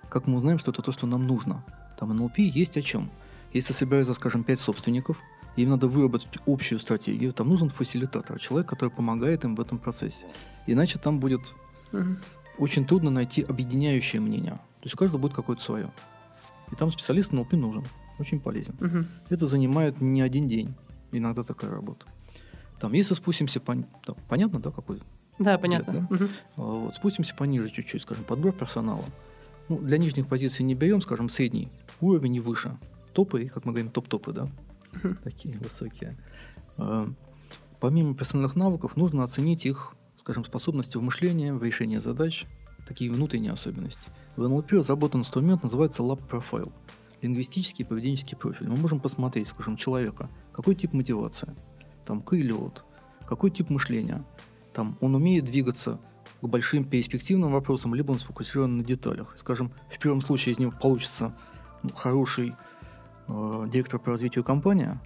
Как 0.09 0.27
мы 0.27 0.37
узнаем, 0.37 0.59
что 0.59 0.71
это 0.71 0.83
то, 0.83 0.93
что 0.93 1.07
нам 1.07 1.27
нужно? 1.27 1.65
Там 1.99 2.11
НЛП 2.11 2.39
есть 2.39 2.77
о 2.77 2.83
чем. 2.83 3.11
Если 3.53 3.73
собирается, 3.73 4.15
скажем, 4.15 4.43
пять 4.43 4.61
собственников– 4.61 5.19
им 5.57 5.71
надо 5.71 5.89
выработать 5.89 6.29
общую 6.47 6.79
стратегию. 6.81 7.33
Там 7.33 7.49
нужен 7.49 7.71
фасилитатор, 7.71 8.39
человек, 8.39 8.69
который 8.69 8.91
помогает 8.91 9.45
им 9.45 9.55
в 9.55 9.61
этом 9.61 9.79
процессе. 9.79 10.27
Иначе 10.67 10.99
там 10.99 11.21
будет 11.21 11.55
угу. 11.93 12.17
очень 12.59 12.85
трудно 12.85 13.11
найти 13.11 13.43
объединяющее 13.43 14.21
мнение. 14.21 14.53
То 14.53 14.85
есть 14.85 14.95
у 14.95 14.99
каждого 14.99 15.21
будет 15.21 15.35
какое-то 15.35 15.63
свое. 15.63 15.93
И 16.73 16.77
там 16.77 16.91
специалист 16.91 17.33
НЛП 17.33 17.53
нужен. 17.53 17.85
Очень 18.19 18.41
полезен. 18.41 18.75
Угу. 18.81 19.07
Это 19.31 19.47
занимает 19.47 20.01
не 20.01 20.23
один 20.23 20.49
день. 20.49 20.75
Иногда 21.13 21.43
такая 21.43 21.71
работа. 21.71 22.07
Там, 22.81 22.93
если 22.93 23.15
спустимся 23.15 23.61
по... 23.61 23.75
Да, 23.75 24.15
понятно, 24.29 24.61
да, 24.61 24.71
какой? 24.71 25.01
Да, 25.39 25.59
понятно. 25.59 26.09
да? 26.11 26.15
Угу. 26.15 26.29
Вот, 26.57 26.97
спустимся 26.97 27.35
пониже 27.35 27.71
чуть-чуть, 27.71 28.03
скажем, 28.03 28.25
подбор 28.25 28.53
персонала. 28.53 29.05
Ну, 29.69 29.79
для 29.79 29.99
нижних 29.99 30.27
позиций 30.27 30.65
не 30.65 30.75
берем, 30.75 31.01
скажем, 31.01 31.29
средний 31.29 31.69
уровень 32.01 32.37
и 32.37 32.41
выше. 32.41 32.77
Топы, 33.13 33.47
как 33.47 33.65
мы 33.65 33.73
говорим, 33.73 33.91
топ-топы, 33.91 34.33
да? 34.33 34.49
Такие 35.25 35.59
высокие. 35.59 36.17
А, 36.77 37.09
помимо 37.81 38.15
персональных 38.15 38.57
навыков, 38.57 38.97
нужно 38.97 39.25
оценить 39.25 39.67
их, 39.67 39.95
скажем, 40.17 40.45
способности 40.45 40.97
в 40.97 41.03
мышлении, 41.03 41.51
в 41.51 41.63
решении 41.63 41.99
задач, 41.99 42.47
такие 42.87 43.11
внутренние 43.11 43.53
особенности. 43.53 44.11
В 44.37 44.47
НЛП 44.49 44.73
разработан 44.73 45.21
инструмент, 45.21 45.63
называется 45.63 46.03
Lab 46.03 46.21
Profile. 46.29 46.73
Лингвистический 47.23 47.85
и 47.85 47.89
поведенческий 47.89 48.37
профиль. 48.37 48.69
Мы 48.69 48.77
можем 48.77 49.01
посмотреть, 49.01 49.49
скажем, 49.49 49.77
человека, 49.77 50.29
какой 50.53 50.75
тип 50.75 50.93
мотивации, 50.93 51.55
там, 52.05 52.21
к 52.21 52.35
или 52.35 52.53
от, 52.53 52.85
какой 53.27 53.51
тип 53.51 53.71
мышления, 53.71 54.25
там, 54.75 54.99
он 55.01 55.15
умеет 55.15 55.45
двигаться 55.45 55.99
к 56.43 56.47
большим 56.47 56.85
перспективным 56.85 57.53
вопросам, 57.53 57.95
либо 57.95 58.13
он 58.13 58.19
сфокусирован 58.19 58.79
на 58.79 58.85
деталях. 58.85 59.33
Скажем, 59.37 59.73
в 59.89 59.99
первом 59.99 60.21
случае 60.21 60.55
из 60.55 60.59
него 60.59 60.73
получится 60.73 61.35
ну, 61.83 61.91
хороший 61.95 62.55
э, 63.29 63.67
директор 63.69 63.99
по 63.99 64.11
развитию 64.11 64.45
компании, 64.45 64.99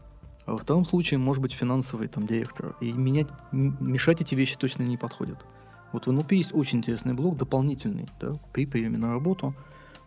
а 0.46 0.52
во 0.52 0.58
втором 0.58 0.84
случае 0.84 1.18
может 1.18 1.42
быть 1.42 1.52
финансовый 1.52 2.08
там 2.08 2.26
директор. 2.26 2.74
И 2.80 2.92
менять, 2.92 3.28
мешать 3.52 4.20
эти 4.20 4.34
вещи 4.34 4.56
точно 4.56 4.82
не 4.82 4.96
подходят. 4.96 5.44
Вот 5.92 6.06
в 6.06 6.12
НЛП 6.12 6.32
есть 6.32 6.54
очень 6.54 6.78
интересный 6.78 7.14
блок, 7.14 7.36
дополнительный, 7.36 8.08
да, 8.20 8.38
при 8.52 8.66
приеме 8.66 8.98
на 8.98 9.10
работу. 9.10 9.54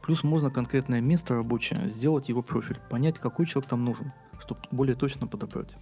Плюс 0.01 0.23
можно 0.23 0.49
конкретное 0.49 0.99
место 0.99 1.35
рабочее, 1.35 1.89
сделать 1.89 2.29
его 2.29 2.41
профиль, 2.41 2.79
понять, 2.89 3.19
какой 3.19 3.45
человек 3.45 3.69
там 3.69 3.85
нужен, 3.85 4.11
чтобы 4.39 4.61
более 4.71 4.95
точно 4.95 5.27
подобрать 5.27 5.75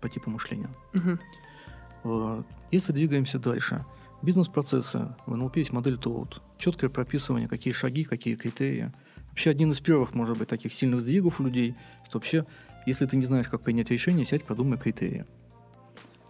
по 0.00 0.08
типу 0.08 0.30
мышления. 0.30 0.70
Угу. 0.94 2.44
Если 2.70 2.92
двигаемся 2.92 3.38
дальше, 3.38 3.84
бизнес-процессы, 4.22 5.14
в 5.26 5.36
НЛП 5.36 5.56
есть 5.56 5.72
модель 5.72 5.98
ТОУТ, 5.98 6.40
четкое 6.56 6.88
прописывание, 6.88 7.48
какие 7.48 7.74
шаги, 7.74 8.04
какие 8.04 8.34
критерии– 8.36 8.92
Вообще 9.40 9.52
один 9.52 9.70
из 9.70 9.80
первых, 9.80 10.12
может 10.12 10.36
быть, 10.36 10.48
таких 10.48 10.74
сильных 10.74 11.00
сдвигов 11.00 11.40
у 11.40 11.44
людей, 11.44 11.74
что 12.04 12.18
вообще, 12.18 12.44
если 12.84 13.06
ты 13.06 13.16
не 13.16 13.24
знаешь, 13.24 13.48
как 13.48 13.62
принять 13.62 13.88
решение, 13.88 14.26
сядь, 14.26 14.44
подумай 14.44 14.76
критерии. 14.76 15.24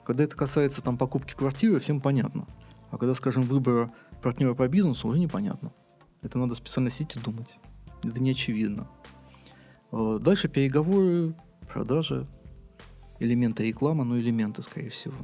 Когда 0.04 0.22
это 0.22 0.36
касается 0.36 0.80
там 0.80 0.96
покупки 0.96 1.34
квартиры, 1.34 1.80
всем 1.80 2.00
понятно. 2.00 2.46
А 2.92 2.98
когда, 2.98 3.12
скажем, 3.14 3.42
выбора 3.42 3.92
партнера 4.22 4.54
по 4.54 4.68
бизнесу, 4.68 5.08
уже 5.08 5.18
непонятно. 5.18 5.72
Это 6.22 6.38
надо 6.38 6.54
специально 6.54 6.88
сидеть 6.88 7.16
и 7.16 7.18
думать. 7.18 7.58
Это 8.04 8.22
не 8.22 8.30
очевидно. 8.30 8.88
Э, 9.90 10.20
дальше 10.20 10.46
переговоры, 10.46 11.34
продажи, 11.68 12.28
элементы 13.18 13.64
рекламы, 13.64 14.04
ну 14.04 14.20
элементы, 14.20 14.62
скорее 14.62 14.90
всего. 14.90 15.16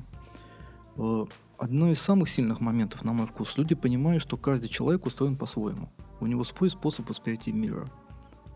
Э, 0.97 1.25
одно 1.57 1.89
из 1.93 2.01
самых 2.01 2.31
сильных 2.31 2.59
моментов, 2.59 3.05
на 3.05 3.13
мой 3.13 3.29
вкус, 3.29 3.57
люди 3.57 3.77
понимают, 3.77 4.25
что 4.25 4.37
каждый 4.37 4.67
человек 4.67 5.07
устроен 5.07 5.37
по-своему. 5.37 5.89
У 6.21 6.27
него 6.27 6.45
свой 6.45 6.71
способ 6.71 7.09
восприятия 7.09 7.53
мира. 7.53 7.89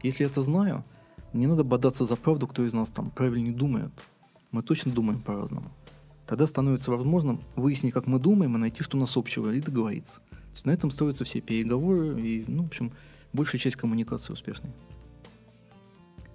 Если 0.02 0.24
я 0.24 0.30
это 0.30 0.42
знаю, 0.42 0.84
не 1.32 1.46
надо 1.46 1.64
бодаться 1.64 2.04
за 2.04 2.16
правду, 2.16 2.46
кто 2.46 2.64
из 2.64 2.72
нас 2.72 2.90
там 2.90 3.10
правильнее 3.10 3.52
думает. 3.52 3.90
Мы 4.50 4.62
точно 4.62 4.92
думаем 4.92 5.20
по-разному. 5.20 5.70
Тогда 6.26 6.46
становится 6.46 6.90
возможным 6.90 7.40
выяснить, 7.56 7.92
как 7.92 8.06
мы 8.06 8.18
думаем, 8.18 8.56
и 8.56 8.58
найти, 8.58 8.82
что 8.82 8.96
у 8.96 9.00
нас 9.00 9.16
общего, 9.16 9.52
и 9.52 9.60
договориться. 9.60 10.20
То 10.30 10.52
есть 10.52 10.66
на 10.66 10.70
этом 10.70 10.90
строятся 10.90 11.24
все 11.24 11.40
переговоры, 11.40 12.20
и, 12.20 12.44
ну, 12.48 12.64
в 12.64 12.66
общем, 12.66 12.92
большая 13.32 13.60
часть 13.60 13.76
коммуникации 13.76 14.32
успешной. 14.32 14.72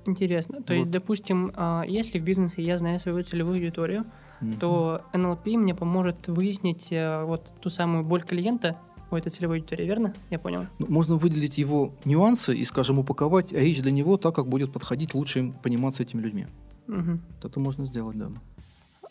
Интересно. 0.06 0.62
То 0.62 0.74
вот. 0.74 0.80
есть, 0.80 0.92
допустим, 0.92 1.52
а, 1.56 1.84
если 1.88 2.20
в 2.20 2.24
бизнесе 2.24 2.62
я 2.62 2.78
знаю 2.78 3.00
свою 3.00 3.24
целевую 3.24 3.56
аудиторию, 3.56 4.06
mm-hmm. 4.42 4.60
то 4.60 5.02
NLP 5.14 5.58
мне 5.58 5.74
поможет 5.74 6.28
выяснить 6.28 6.92
э, 6.92 7.24
вот 7.24 7.52
ту 7.60 7.70
самую 7.70 8.04
боль 8.04 8.24
клиента 8.24 8.78
у 9.12 9.16
этой 9.16 9.30
целевой 9.30 9.58
аудитории, 9.58 9.86
верно? 9.86 10.14
Я 10.30 10.40
понял. 10.40 10.66
Ну, 10.80 10.88
можно 10.90 11.16
выделить 11.16 11.58
его 11.58 11.94
нюансы 12.06 12.56
и, 12.56 12.66
скажем, 12.66 13.00
упаковать 13.00 13.52
речь 13.52 13.82
для 13.82 13.92
него 13.92 14.18
так, 14.18 14.36
как 14.36 14.48
будет 14.48 14.72
подходить 14.72 15.14
лучше 15.14 15.40
им 15.40 15.54
пониматься 15.54 16.04
этими 16.04 16.22
людьми. 16.22 16.48
Угу. 16.88 17.20
Это 17.44 17.60
можно 17.60 17.86
сделать, 17.86 18.18
да. 18.18 18.30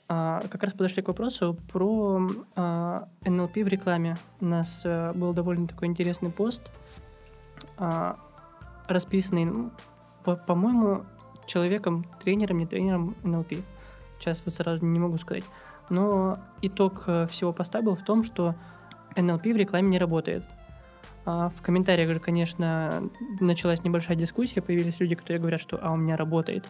А, 0.07 0.43
как 0.51 0.63
раз 0.63 0.73
подошли 0.73 1.03
к 1.03 1.09
вопросу 1.09 1.57
про 1.73 2.29
а, 2.57 3.09
NLP 3.23 3.65
в 3.65 3.69
рекламе. 3.69 4.17
У 4.41 4.45
нас 4.45 4.83
а, 4.85 5.13
был 5.15 5.33
довольно 5.33 5.67
такой 5.67 5.89
интересный 5.89 6.31
пост, 6.31 6.71
а, 7.79 8.19
расписанный, 8.87 9.47
ну, 9.47 9.71
по- 10.25 10.37
по-моему, 10.37 11.05
человеком, 11.47 12.07
тренером, 12.23 12.59
не 12.59 12.67
тренером 12.67 13.15
NLP. 13.23 13.63
Сейчас 14.19 14.43
вот 14.45 14.55
сразу 14.55 14.85
не 14.85 14.99
могу 14.99 15.19
сказать. 15.19 15.45
Но 15.91 16.39
итог 16.63 17.05
э, 17.07 17.27
всего 17.31 17.53
поста 17.53 17.83
был 17.83 17.95
в 17.95 18.03
том, 18.03 18.25
что 18.25 18.55
NLP 19.17 19.53
в 19.53 19.57
рекламе 19.57 19.89
не 19.89 19.99
работает. 19.99 20.45
А 21.27 21.51
в 21.51 21.63
комментариях 21.63 22.13
же, 22.13 22.21
конечно, 22.21 23.11
началась 23.41 23.83
небольшая 23.83 24.17
дискуссия, 24.17 24.61
появились 24.61 25.01
люди, 25.01 25.15
которые 25.15 25.41
говорят, 25.41 25.61
что 25.61 25.79
«а 25.83 25.93
у 25.93 25.97
меня 25.97 26.17
работает». 26.17 26.67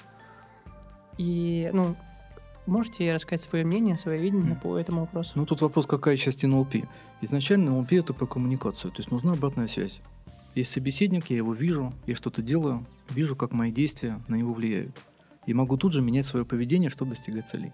И, 1.18 1.70
ну, 1.72 1.96
можете 2.66 3.12
рассказать 3.12 3.42
свое 3.42 3.64
мнение, 3.64 3.96
свое 3.96 4.20
видение 4.20 4.54
mm. 4.54 4.60
по 4.60 4.78
этому 4.78 5.02
вопросу? 5.02 5.32
Ну, 5.34 5.46
тут 5.46 5.60
вопрос, 5.60 5.86
какая 5.86 6.16
часть 6.16 6.44
NLP. 6.44 6.86
Изначально 7.20 7.70
NLP– 7.70 7.98
это 8.00 8.14
про 8.14 8.26
коммуникацию, 8.26 8.90
то 8.90 8.98
есть 8.98 9.10
нужна 9.10 9.32
обратная 9.32 9.68
связь. 9.68 10.00
Есть 10.54 10.70
собеседник, 10.70 11.30
я 11.30 11.36
его 11.36 11.52
вижу, 11.52 11.92
я 12.06 12.14
что-то 12.14 12.42
делаю, 12.42 12.84
вижу, 13.10 13.34
как 13.34 13.52
мои 13.52 13.72
действия 13.72 14.20
на 14.28 14.36
него 14.36 14.52
влияют. 14.52 14.96
И 15.46 15.54
могу 15.54 15.76
тут 15.76 15.92
же 15.92 16.00
менять 16.00 16.26
свое 16.26 16.44
поведение, 16.44 16.90
чтобы 16.90 17.10
достигать 17.10 17.48
целей. 17.48 17.72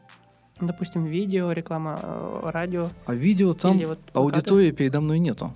Допустим, 0.60 1.04
видео, 1.04 1.52
реклама, 1.52 1.98
э, 2.02 2.50
радио. 2.50 2.88
А 3.06 3.14
видео 3.14 3.54
там 3.54 3.78
вот 3.78 3.98
аудитории 4.12 4.70
передо 4.72 5.00
мной 5.00 5.18
нету. 5.18 5.52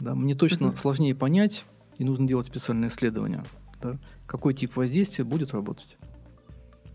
Да, 0.00 0.14
мне 0.14 0.34
точно 0.34 0.66
uh-huh. 0.66 0.76
сложнее 0.76 1.14
понять, 1.14 1.64
и 1.98 2.04
нужно 2.04 2.26
делать 2.26 2.46
специальное 2.46 2.88
исследование, 2.88 3.42
да, 3.82 3.96
какой 4.26 4.54
тип 4.54 4.76
воздействия 4.76 5.24
будет 5.24 5.52
работать. 5.52 5.96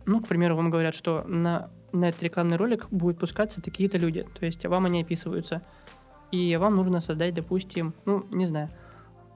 Ну, 0.05 0.21
к 0.21 0.27
примеру, 0.27 0.55
вам 0.55 0.69
говорят, 0.69 0.95
что 0.95 1.23
на, 1.27 1.69
на 1.91 2.09
этот 2.09 2.23
рекламный 2.23 2.57
ролик 2.57 2.87
будут 2.91 3.19
пускаться 3.19 3.61
такие-то 3.61 3.97
люди, 3.97 4.25
то 4.37 4.45
есть 4.45 4.65
вам 4.65 4.85
они 4.85 5.01
описываются. 5.01 5.61
И 6.31 6.55
вам 6.57 6.75
нужно 6.75 6.99
создать, 6.99 7.33
допустим, 7.33 7.93
ну, 8.05 8.25
не 8.31 8.45
знаю, 8.45 8.69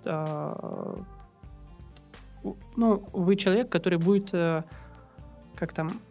э, 0.04 0.96
ну, 2.76 3.04
вы 3.14 3.36
человек, 3.36 3.70
который 3.70 4.00
будет, 4.00 4.34
э, 4.34 4.64
как 5.56 5.74
там, 5.74 6.02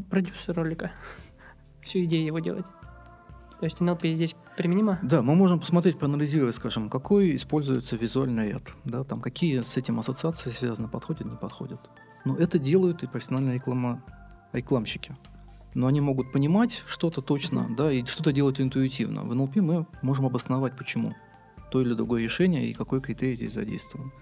продюсер 0.00 0.54
ролика, 0.54 0.92
всю 1.82 2.04
идею 2.04 2.26
его 2.26 2.38
делать. 2.38 2.66
То 3.58 3.64
есть 3.64 3.78
NLP 3.78 4.14
здесь 4.14 4.36
применимо? 4.56 5.00
Да, 5.02 5.20
мы 5.20 5.34
можем 5.34 5.58
посмотреть, 5.58 5.98
проанализировать, 5.98 6.54
скажем, 6.54 6.88
какой 6.88 7.34
используется 7.34 7.96
визуальный 7.96 8.52
ряд, 8.52 8.72
да, 8.84 9.02
там 9.02 9.20
какие 9.20 9.60
с 9.60 9.76
этим 9.76 9.98
ассоциации 9.98 10.50
связаны, 10.50 10.88
подходят, 10.88 11.26
не 11.26 11.36
подходят. 11.36 11.80
Но 12.24 12.36
это 12.36 12.58
делают 12.58 13.02
и 13.02 13.08
профессиональные 13.08 13.56
реклама, 13.56 14.02
рекламщики. 14.52 15.16
Но 15.74 15.86
они 15.86 16.00
могут 16.00 16.32
понимать 16.32 16.82
что-то 16.86 17.20
точно, 17.20 17.60
mm-hmm. 17.60 17.76
да, 17.76 17.92
и 17.92 18.04
что-то 18.04 18.32
делать 18.32 18.60
интуитивно. 18.60 19.22
В 19.22 19.32
NLP 19.32 19.60
мы 19.60 19.86
можем 20.02 20.26
обосновать, 20.26 20.76
почему 20.76 21.14
то 21.70 21.80
или 21.80 21.94
другое 21.94 22.22
решение 22.22 22.66
и 22.66 22.74
какой 22.74 23.00
критерий 23.00 23.36
здесь 23.36 23.52
задействован. 23.52 24.12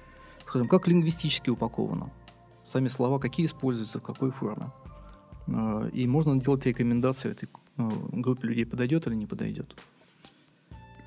Скажем, 0.47 0.69
как 0.69 0.87
лингвистически 0.87 1.51
упаковано. 1.51 2.11
Сами 2.63 2.89
слова 2.89 3.19
какие 3.19 3.47
используются, 3.47 4.01
в 4.01 4.03
какой 4.03 4.31
форме. 4.31 4.71
А, 5.49 5.89
и 5.89 6.07
можно 6.07 6.41
делать 6.41 6.67
рекомендации 6.67 7.31
этой 7.31 7.49
а, 7.77 7.91
группе 8.13 8.49
людей, 8.49 8.67
подойдет 8.67 9.07
или 9.07 9.15
не 9.15 9.27
подойдет. 9.27 9.77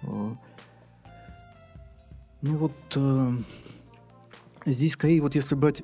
А, 0.04 0.36
ну 2.41 2.58
вот 2.58 2.73
здесь 4.65 4.93
скорее, 4.93 5.21
вот 5.21 5.36
если 5.36 5.56
брать 5.56 5.84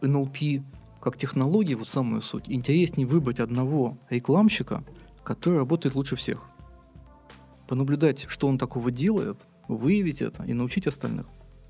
NLP 0.00 0.62
как 1.00 1.16
технологии, 1.16 1.74
вот 1.74 1.88
самую 1.88 2.20
суть, 2.20 2.44
интереснее 2.48 3.06
выбрать 3.06 3.40
одного 3.40 3.98
рекламщика, 4.10 4.84
который 5.24 5.58
работает 5.58 5.94
лучше 5.94 6.16
всех. 6.16 6.44
Понаблюдать, 7.66 8.26
что 8.28 8.48
он 8.48 8.58
такого 8.58 8.90
делает, 8.90 9.38
выявить 9.66 10.22
это 10.22 10.44
и 10.44 10.52
научить 10.52 10.86
остальных. 10.86 11.26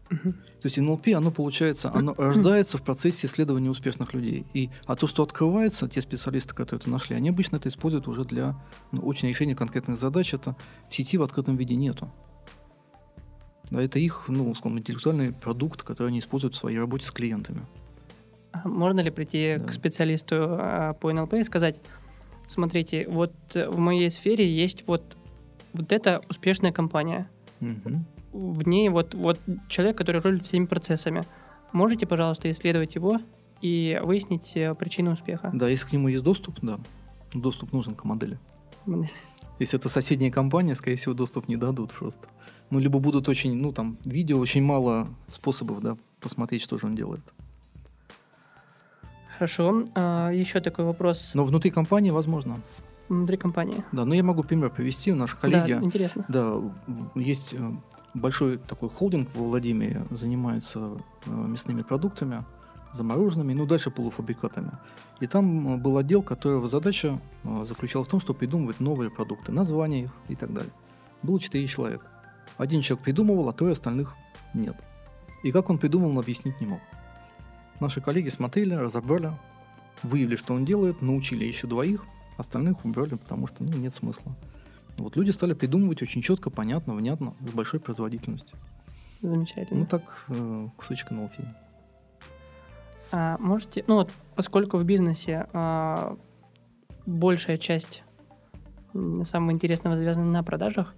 То 0.09 0.66
есть 0.66 0.79
НЛП, 0.79 1.09
оно 1.09 1.31
получается, 1.31 1.90
оно 1.92 2.14
рождается 2.16 2.79
в 2.79 2.83
процессе 2.83 3.27
исследования 3.27 3.71
успешных 3.71 4.14
людей. 4.14 4.47
И, 4.55 4.71
а 4.87 4.97
то, 4.97 5.07
что 5.07 5.23
открывается, 5.23 5.88
те 5.88 6.01
специалисты, 6.01 6.55
которые 6.55 6.81
это 6.81 6.90
нашли, 6.90 7.14
они 7.14 7.29
обычно 7.29 7.57
это 7.57 7.68
используют 7.68 8.09
уже 8.09 8.25
для 8.25 8.57
ну, 8.90 9.03
очень 9.03 9.29
решения 9.29 9.55
конкретных 9.55 9.99
задач. 9.99 10.35
Это 10.35 10.57
в 10.88 10.94
сети 10.94 11.18
в 11.18 11.23
открытом 11.23 11.57
виде 11.57 11.77
нету. 11.77 12.11
Да, 13.71 13.83
это 13.83 13.99
их, 13.99 14.25
ну, 14.29 14.55
скажем, 14.55 14.79
интеллектуальный 14.79 15.33
продукт, 15.33 15.83
который 15.83 16.09
они 16.09 16.21
используют 16.21 16.55
в 16.55 16.59
своей 16.59 16.79
работе 16.79 17.07
с 17.07 17.11
клиентами. 17.11 17.61
А 18.53 18.66
можно 18.66 19.01
ли 19.01 19.11
прийти 19.11 19.57
да. 19.59 19.64
к 19.66 19.73
специалисту 19.73 20.37
а, 20.38 20.94
по 20.94 21.12
НЛП 21.12 21.35
и 21.35 21.42
сказать, 21.44 21.79
смотрите, 22.47 23.07
вот 23.09 23.35
в 23.55 23.79
моей 23.79 24.11
сфере 24.11 24.51
есть 24.51 24.85
вот, 24.87 25.18
вот 25.75 25.92
эта 25.92 26.23
успешная 26.29 26.73
компания. 26.73 27.29
Угу 27.61 28.05
в 28.38 28.68
ней 28.68 28.88
вот, 28.88 29.14
вот 29.14 29.40
человек, 29.68 29.96
который 29.98 30.20
рулит 30.20 30.46
всеми 30.46 30.66
процессами. 30.66 31.22
Можете, 31.72 32.07
пожалуйста, 32.07 32.51
исследовать 32.51 32.94
его 32.94 33.18
и 33.61 34.01
выяснить 34.03 34.53
э, 34.55 34.74
причину 34.74 35.12
успеха? 35.12 35.51
Да, 35.53 35.68
если 35.68 35.88
к 35.88 35.92
нему 35.92 36.09
есть 36.09 36.22
доступ, 36.22 36.59
да. 36.62 36.79
Доступ 37.35 37.72
нужен 37.72 37.94
к 37.94 38.05
модели. 38.05 38.38
Модель. 38.87 39.11
Если 39.59 39.79
это 39.79 39.88
соседняя 39.88 40.31
компания, 40.31 40.74
скорее 40.77 40.96
всего, 40.96 41.14
доступ 41.14 41.48
не 41.48 41.57
дадут 41.57 41.92
просто. 41.92 42.29
Ну, 42.70 42.79
либо 42.79 43.01
будут 43.01 43.29
очень, 43.29 43.55
ну, 43.57 43.72
там, 43.72 43.98
видео, 44.05 44.38
очень 44.38 44.62
мало 44.62 45.09
способов, 45.27 45.81
да, 45.81 45.96
посмотреть, 46.20 46.62
что 46.62 46.79
же 46.79 46.87
он 46.87 46.94
делает. 46.94 47.22
Хорошо. 49.35 49.85
А, 49.94 50.31
еще 50.31 50.61
такой 50.61 50.85
вопрос. 50.85 51.33
Но 51.35 51.44
внутри 51.44 51.70
компании 51.70 52.11
возможно. 52.11 52.61
Внутри 53.09 53.37
компании. 53.37 53.85
Да, 53.92 54.05
но 54.05 54.14
я 54.14 54.22
могу 54.22 54.42
пример 54.42 54.70
привести. 54.70 55.12
Наши 55.12 55.37
коллеги. 55.37 55.72
Да, 55.72 55.81
интересно. 55.85 56.24
Да, 56.29 56.61
есть 57.14 57.55
э, 57.55 57.70
большой 58.14 58.59
такой 58.59 58.88
холдинг 58.88 59.29
в 59.35 59.38
Владимире, 59.38 60.05
занимается 60.11 60.99
э, 61.27 61.31
мясными 61.31 61.83
продуктами, 61.83 62.44
замороженными, 62.92 63.53
ну 63.53 63.66
дальше 63.66 63.90
полуфабрикатами. 63.90 64.73
И 65.21 65.27
там 65.27 65.75
э, 65.75 65.77
был 65.77 65.97
отдел, 65.99 66.23
которого 66.23 66.68
задача 66.68 67.21
э, 67.44 67.64
заключалась 67.66 68.09
в 68.09 68.11
том, 68.11 68.21
чтобы 68.21 68.38
придумывать 68.38 68.81
новые 68.81 69.11
продукты, 69.11 69.53
названия 69.53 70.05
их 70.05 70.12
и 70.29 70.37
так 70.37 70.53
далее. 70.53 70.73
Было 71.23 71.40
четыре 71.40 71.66
человека. 71.66 72.07
Один 72.57 72.83
человек 72.83 73.05
придумывал, 73.05 73.49
а 73.49 73.53
трое 73.53 73.73
остальных 73.73 74.14
нет. 74.55 74.77
И 75.42 75.51
как 75.51 75.71
он 75.71 75.79
придумал, 75.79 76.11
он 76.11 76.18
объяснить 76.18 76.61
не 76.61 76.66
мог. 76.66 76.81
Наши 77.81 78.01
коллеги 78.01 78.29
смотрели, 78.29 78.75
разобрали, 78.75 79.33
выявили, 80.03 80.37
что 80.37 80.55
он 80.55 80.64
делает, 80.64 81.01
научили 81.01 81.44
еще 81.44 81.66
двоих, 81.66 82.05
остальных 82.37 82.85
убрали, 82.85 83.14
потому 83.14 83.47
что 83.47 83.62
ну, 83.62 83.77
нет 83.77 83.94
смысла. 83.94 84.35
Вот 85.04 85.16
люди 85.16 85.30
стали 85.30 85.54
придумывать 85.54 86.02
очень 86.02 86.22
четко, 86.22 86.50
понятно, 86.50 86.94
внятно, 86.94 87.34
с 87.40 87.50
большой 87.50 87.80
производительностью. 87.80 88.56
Замечательно. 89.22 89.80
Ну 89.80 89.87
так, 89.87 90.02
э, 90.28 90.68
кусочек 90.76 91.12
NLP. 91.12 91.44
А 93.11 93.38
можете, 93.38 93.84
ну 93.87 93.96
вот, 93.96 94.11
поскольку 94.34 94.76
в 94.76 94.84
бизнесе 94.84 95.46
а, 95.52 96.16
большая 97.06 97.56
часть 97.56 98.02
самого 98.92 99.52
интересного 99.52 99.96
связана 99.96 100.30
на 100.30 100.42
продажах, 100.42 100.94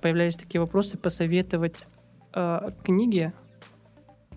появлялись 0.00 0.36
такие 0.36 0.60
вопросы, 0.60 0.96
посоветовать 0.96 1.76
а, 2.32 2.72
книги, 2.82 3.32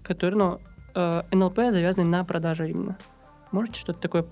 которые, 0.03 0.37
ну, 0.37 0.59
а, 0.93 1.25
НЛП 1.31 1.57
завязаны 1.57 2.05
на 2.05 2.23
продаже 2.25 2.69
именно. 2.69 2.97
Можете 3.51 3.79
что-то 3.79 3.99
такое 3.99 4.25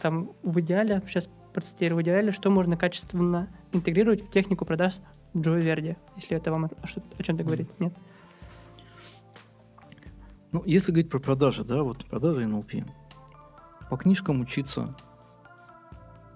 там 0.00 0.32
в 0.42 0.58
идеале, 0.60 1.02
сейчас 1.06 1.28
процитирую, 1.52 1.98
в 1.98 2.02
идеале, 2.02 2.32
что 2.32 2.50
можно 2.50 2.76
качественно 2.76 3.48
интегрировать 3.72 4.22
в 4.22 4.30
технику 4.30 4.64
продаж 4.64 4.96
Джо 5.36 5.52
Верди, 5.52 5.96
если 6.16 6.36
это 6.36 6.50
вам 6.50 6.64
о, 6.64 6.70
о 7.18 7.22
чем-то 7.22 7.44
говорит, 7.44 7.78
нет? 7.78 7.92
Ну, 10.52 10.62
если 10.66 10.90
говорить 10.90 11.10
про 11.10 11.20
продажи, 11.20 11.64
да, 11.64 11.82
вот 11.82 12.04
продажи 12.06 12.42
NLP, 12.44 12.88
по 13.88 13.96
книжкам 13.96 14.40
учиться 14.40 14.96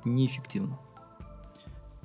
неэффективно. 0.04 0.78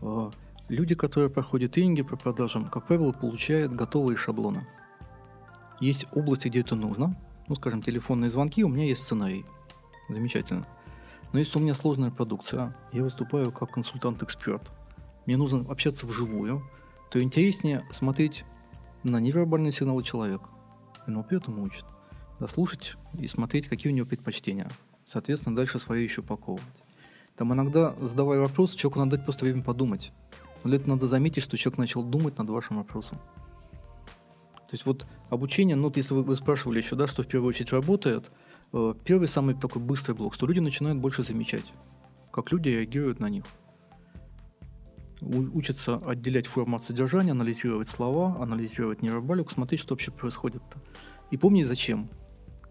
А, 0.02 0.32
люди, 0.70 0.96
которые 0.96 1.30
проходят 1.30 1.74
тренинги 1.74 2.02
по 2.02 2.16
продажам, 2.18 2.68
как 2.70 2.88
правило, 2.88 3.12
получают 3.12 3.74
готовые 3.74 4.18
шаблоны. 4.18 4.68
Есть 5.80 6.08
области, 6.14 6.48
где 6.48 6.62
это 6.62 6.76
нужно. 6.76 7.16
Ну, 7.48 7.56
скажем, 7.56 7.82
телефонные 7.82 8.30
звонки, 8.30 8.64
у 8.64 8.70
меня 8.70 8.86
есть 8.86 9.04
сценарий. 9.04 9.46
Замечательно. 10.10 10.66
Но 11.32 11.40
если 11.40 11.60
у 11.60 11.62
меня 11.62 11.76
сложная 11.76 12.10
продукция, 12.10 12.76
я 12.92 13.04
выступаю 13.04 13.52
как 13.52 13.72
консультант-эксперт, 13.72 14.72
мне 15.30 15.38
нужно 15.38 15.64
общаться 15.70 16.08
вживую, 16.08 16.64
то 17.12 17.22
интереснее 17.22 17.86
смотреть 17.92 18.46
на 19.04 19.20
невербальные 19.20 19.72
сигналы 19.72 20.02
человека. 20.02 20.50
НЛП 21.06 21.34
этому 21.34 21.62
учит. 21.62 21.86
Да, 22.40 22.48
слушать 22.48 22.96
и 23.14 23.28
смотреть, 23.28 23.68
какие 23.68 23.92
у 23.92 23.96
него 23.96 24.08
предпочтения. 24.08 24.68
Соответственно, 25.06 25.56
дальше 25.56 25.78
свое 25.78 26.04
еще 26.04 26.22
упаковывать. 26.22 26.84
Там 27.36 27.54
иногда, 27.54 27.94
задавая 28.02 28.40
вопрос, 28.40 28.74
человеку 28.74 29.02
надо 29.02 29.18
дать 29.18 29.26
просто 29.26 29.46
время 29.46 29.62
подумать. 29.62 30.14
Но 30.64 30.70
для 30.70 30.78
этого 30.78 30.96
надо 30.96 31.06
заметить, 31.06 31.44
что 31.44 31.58
человек 31.58 31.78
начал 31.78 32.02
думать 32.02 32.40
над 32.40 32.50
вашим 32.50 32.78
вопросом. 32.78 33.20
То 34.56 34.72
есть 34.72 34.88
вот 34.88 35.06
обучение, 35.30 35.76
ну, 35.76 35.84
вот 35.84 35.98
если 35.98 36.16
вы, 36.16 36.24
вы 36.24 36.34
спрашивали 36.34 36.80
еще, 36.80 36.96
да, 36.96 37.06
что 37.06 37.22
в 37.22 37.28
первую 37.28 37.50
очередь 37.50 37.72
работает, 37.72 38.32
э, 38.74 38.96
первый 39.06 39.28
самый 39.28 39.54
такой 39.54 39.80
быстрый 39.80 40.14
блок, 40.14 40.34
что 40.34 40.48
люди 40.48 40.60
начинают 40.60 40.98
больше 40.98 41.22
замечать, 41.22 41.72
как 42.32 42.52
люди 42.52 42.70
реагируют 42.70 43.20
на 43.20 43.30
них. 43.30 43.44
Учатся 45.22 45.98
отделять 45.98 46.48
форму 46.48 46.78
от 46.78 46.86
содержания, 46.86 47.32
анализировать 47.32 47.90
слова, 47.90 48.42
анализировать 48.42 49.02
нейробалику, 49.02 49.52
смотреть, 49.52 49.82
что 49.82 49.94
вообще 49.94 50.12
происходит-то. 50.12 50.80
И 51.32 51.38
помнить 51.38 51.68
зачем, 51.68 52.10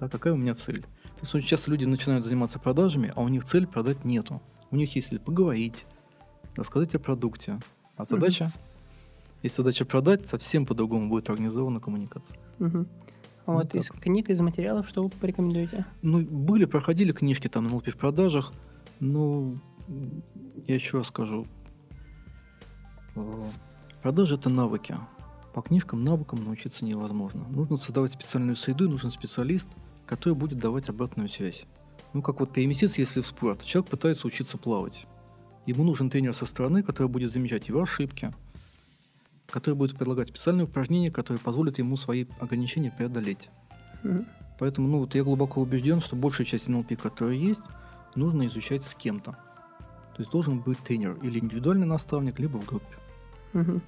да, 0.00 0.08
какая 0.08 0.32
у 0.32 0.36
меня 0.36 0.54
цель. 0.54 0.82
То 0.82 1.22
есть 1.22 1.34
очень 1.34 1.48
часто 1.48 1.70
люди 1.70 1.84
начинают 1.84 2.24
заниматься 2.24 2.58
продажами, 2.58 3.12
а 3.14 3.22
у 3.22 3.28
них 3.28 3.44
цель 3.44 3.66
продать 3.66 4.04
нету. 4.04 4.40
У 4.70 4.76
них 4.76 4.94
есть 4.96 5.08
цель 5.08 5.18
поговорить, 5.18 5.84
рассказать 6.56 6.94
о 6.94 6.98
продукте. 6.98 7.60
А 7.96 8.04
задача 8.04 8.44
mm-hmm. 8.44 8.68
Если 9.42 9.62
задача 9.62 9.84
продать, 9.84 10.28
совсем 10.28 10.66
по-другому 10.66 11.08
будет 11.08 11.30
организована 11.30 11.80
коммуникация. 11.80 12.38
Угу. 12.58 12.86
А 13.46 13.52
вот, 13.52 13.62
вот 13.62 13.74
из 13.76 13.88
книг, 13.88 14.30
из 14.30 14.40
материалов, 14.40 14.88
что 14.88 15.02
вы 15.02 15.10
порекомендуете? 15.10 15.86
Ну, 16.02 16.20
были, 16.20 16.64
проходили 16.64 17.12
книжки 17.12 17.48
там 17.48 17.64
на 17.64 17.78
в 17.78 17.96
продажах. 17.96 18.52
Ну, 19.00 19.58
я 20.66 20.74
еще 20.74 20.98
раз 20.98 21.06
скажу. 21.06 21.46
Продажи 24.02 24.36
это 24.36 24.48
навыки. 24.48 24.96
По 25.54 25.62
книжкам, 25.62 26.04
навыкам 26.04 26.44
научиться 26.44 26.84
невозможно. 26.84 27.44
Нужно 27.48 27.76
создавать 27.76 28.12
специальную 28.12 28.56
среду, 28.56 28.84
и 28.84 28.88
нужен 28.88 29.10
специалист, 29.10 29.68
который 30.06 30.34
будет 30.34 30.58
давать 30.58 30.88
обратную 30.88 31.28
связь. 31.28 31.64
Ну, 32.12 32.22
как 32.22 32.40
вот 32.40 32.52
переместиться, 32.52 33.00
если 33.00 33.20
в 33.20 33.26
спорт. 33.26 33.64
Человек 33.64 33.90
пытается 33.90 34.26
учиться 34.26 34.56
плавать. 34.56 35.06
Ему 35.66 35.84
нужен 35.84 36.10
тренер 36.10 36.34
со 36.34 36.46
стороны, 36.46 36.82
который 36.82 37.08
будет 37.08 37.32
замечать 37.32 37.68
его 37.68 37.82
ошибки, 37.82 38.32
который 39.46 39.74
будет 39.74 39.98
предлагать 39.98 40.28
специальные 40.28 40.64
упражнения, 40.64 41.10
которые 41.10 41.40
позволят 41.40 41.78
ему 41.78 41.96
свои 41.96 42.26
ограничения 42.40 42.90
преодолеть. 42.90 43.50
Mm-hmm. 44.04 44.24
Поэтому, 44.58 44.88
ну 44.88 44.98
вот 45.00 45.14
я 45.14 45.24
глубоко 45.24 45.60
убежден, 45.60 46.00
что 46.00 46.16
большая 46.16 46.46
часть 46.46 46.68
НЛП, 46.68 46.96
которая 47.00 47.36
есть, 47.36 47.60
нужно 48.14 48.46
изучать 48.46 48.82
с 48.82 48.94
кем-то. 48.94 49.36
То 50.18 50.22
есть 50.22 50.32
должен 50.32 50.58
быть 50.58 50.80
тренер 50.80 51.14
или 51.22 51.38
индивидуальный 51.38 51.86
наставник, 51.86 52.40
либо 52.40 52.56
в 52.58 52.66
группе. 52.66 52.96
Mm-hmm. 53.52 53.80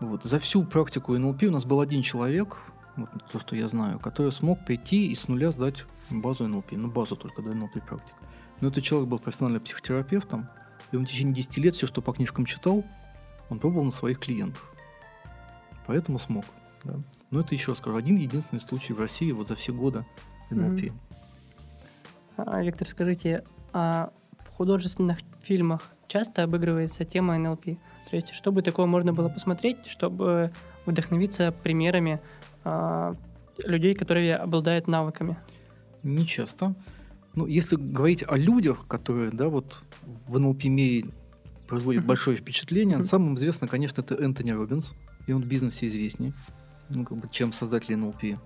Вот. 0.00 0.22
За 0.22 0.38
всю 0.38 0.64
практику 0.64 1.16
НЛП 1.16 1.44
у 1.44 1.50
нас 1.50 1.64
был 1.64 1.80
один 1.80 2.02
человек, 2.02 2.58
вот 2.96 3.08
то, 3.32 3.38
что 3.38 3.56
я 3.56 3.68
знаю, 3.68 3.98
который 3.98 4.32
смог 4.32 4.62
прийти 4.66 5.10
и 5.10 5.14
с 5.14 5.26
нуля 5.26 5.50
сдать 5.50 5.86
базу 6.10 6.46
НЛП. 6.46 6.72
Ну, 6.72 6.90
базу 6.90 7.16
только, 7.16 7.40
да, 7.40 7.54
НЛП 7.54 7.82
практик. 7.86 8.14
Но 8.60 8.68
этот 8.68 8.84
человек 8.84 9.08
был 9.08 9.18
профессиональным 9.18 9.62
психотерапевтом, 9.62 10.46
и 10.92 10.96
он 10.98 11.06
в 11.06 11.08
течение 11.08 11.34
10 11.34 11.56
лет 11.56 11.74
все, 11.74 11.86
что 11.86 12.02
по 12.02 12.12
книжкам 12.12 12.44
читал, 12.44 12.84
он 13.48 13.60
пробовал 13.60 13.84
на 13.86 13.92
своих 13.92 14.18
клиентов. 14.18 14.70
Поэтому 15.86 16.18
смог. 16.18 16.44
Да. 16.84 16.96
Но 17.30 17.40
это 17.40 17.54
еще 17.54 17.72
раз 17.72 17.78
скажу, 17.78 17.96
один 17.96 18.16
единственный 18.16 18.60
случай 18.60 18.92
в 18.92 19.00
России 19.00 19.32
вот 19.32 19.48
за 19.48 19.54
все 19.54 19.72
годы 19.72 20.04
НЛП. 20.50 20.80
Mm-hmm. 20.80 20.92
А, 22.36 22.62
Виктор, 22.62 22.86
скажите, 22.86 23.42
а 23.72 24.12
в 24.23 24.23
художественных 24.56 25.18
фильмах 25.42 25.82
часто 26.08 26.42
обыгрывается 26.42 27.04
тема 27.04 27.36
НЛП? 27.38 27.64
То 28.10 28.16
есть, 28.16 28.32
чтобы 28.32 28.62
такое 28.62 28.86
можно 28.86 29.12
было 29.12 29.28
посмотреть, 29.28 29.86
чтобы 29.86 30.52
вдохновиться 30.86 31.52
примерами 31.52 32.20
а, 32.64 33.14
людей, 33.64 33.94
которые 33.94 34.36
обладают 34.36 34.88
навыками? 34.88 35.36
Не 36.02 36.26
часто. 36.26 36.74
Ну, 37.34 37.46
если 37.46 37.76
говорить 37.76 38.22
о 38.26 38.36
людях, 38.36 38.86
которые, 38.86 39.30
да, 39.30 39.48
вот 39.48 39.82
в 40.02 40.38
НЛП 40.38 40.64
мире 40.64 41.10
производит 41.66 42.02
mm-hmm. 42.02 42.06
большое 42.06 42.36
впечатление. 42.36 42.98
Mm-hmm. 42.98 43.04
Самым 43.04 43.34
известным, 43.36 43.68
конечно, 43.68 44.00
это 44.00 44.14
Энтони 44.14 44.50
Робинс, 44.50 44.94
и 45.26 45.32
он 45.32 45.42
в 45.42 45.46
бизнесе 45.46 45.86
известней, 45.86 46.32
ну, 46.88 47.04
как 47.04 47.18
бы, 47.18 47.28
чем 47.30 47.52
создатель 47.52 47.94
NLP. 47.94 48.38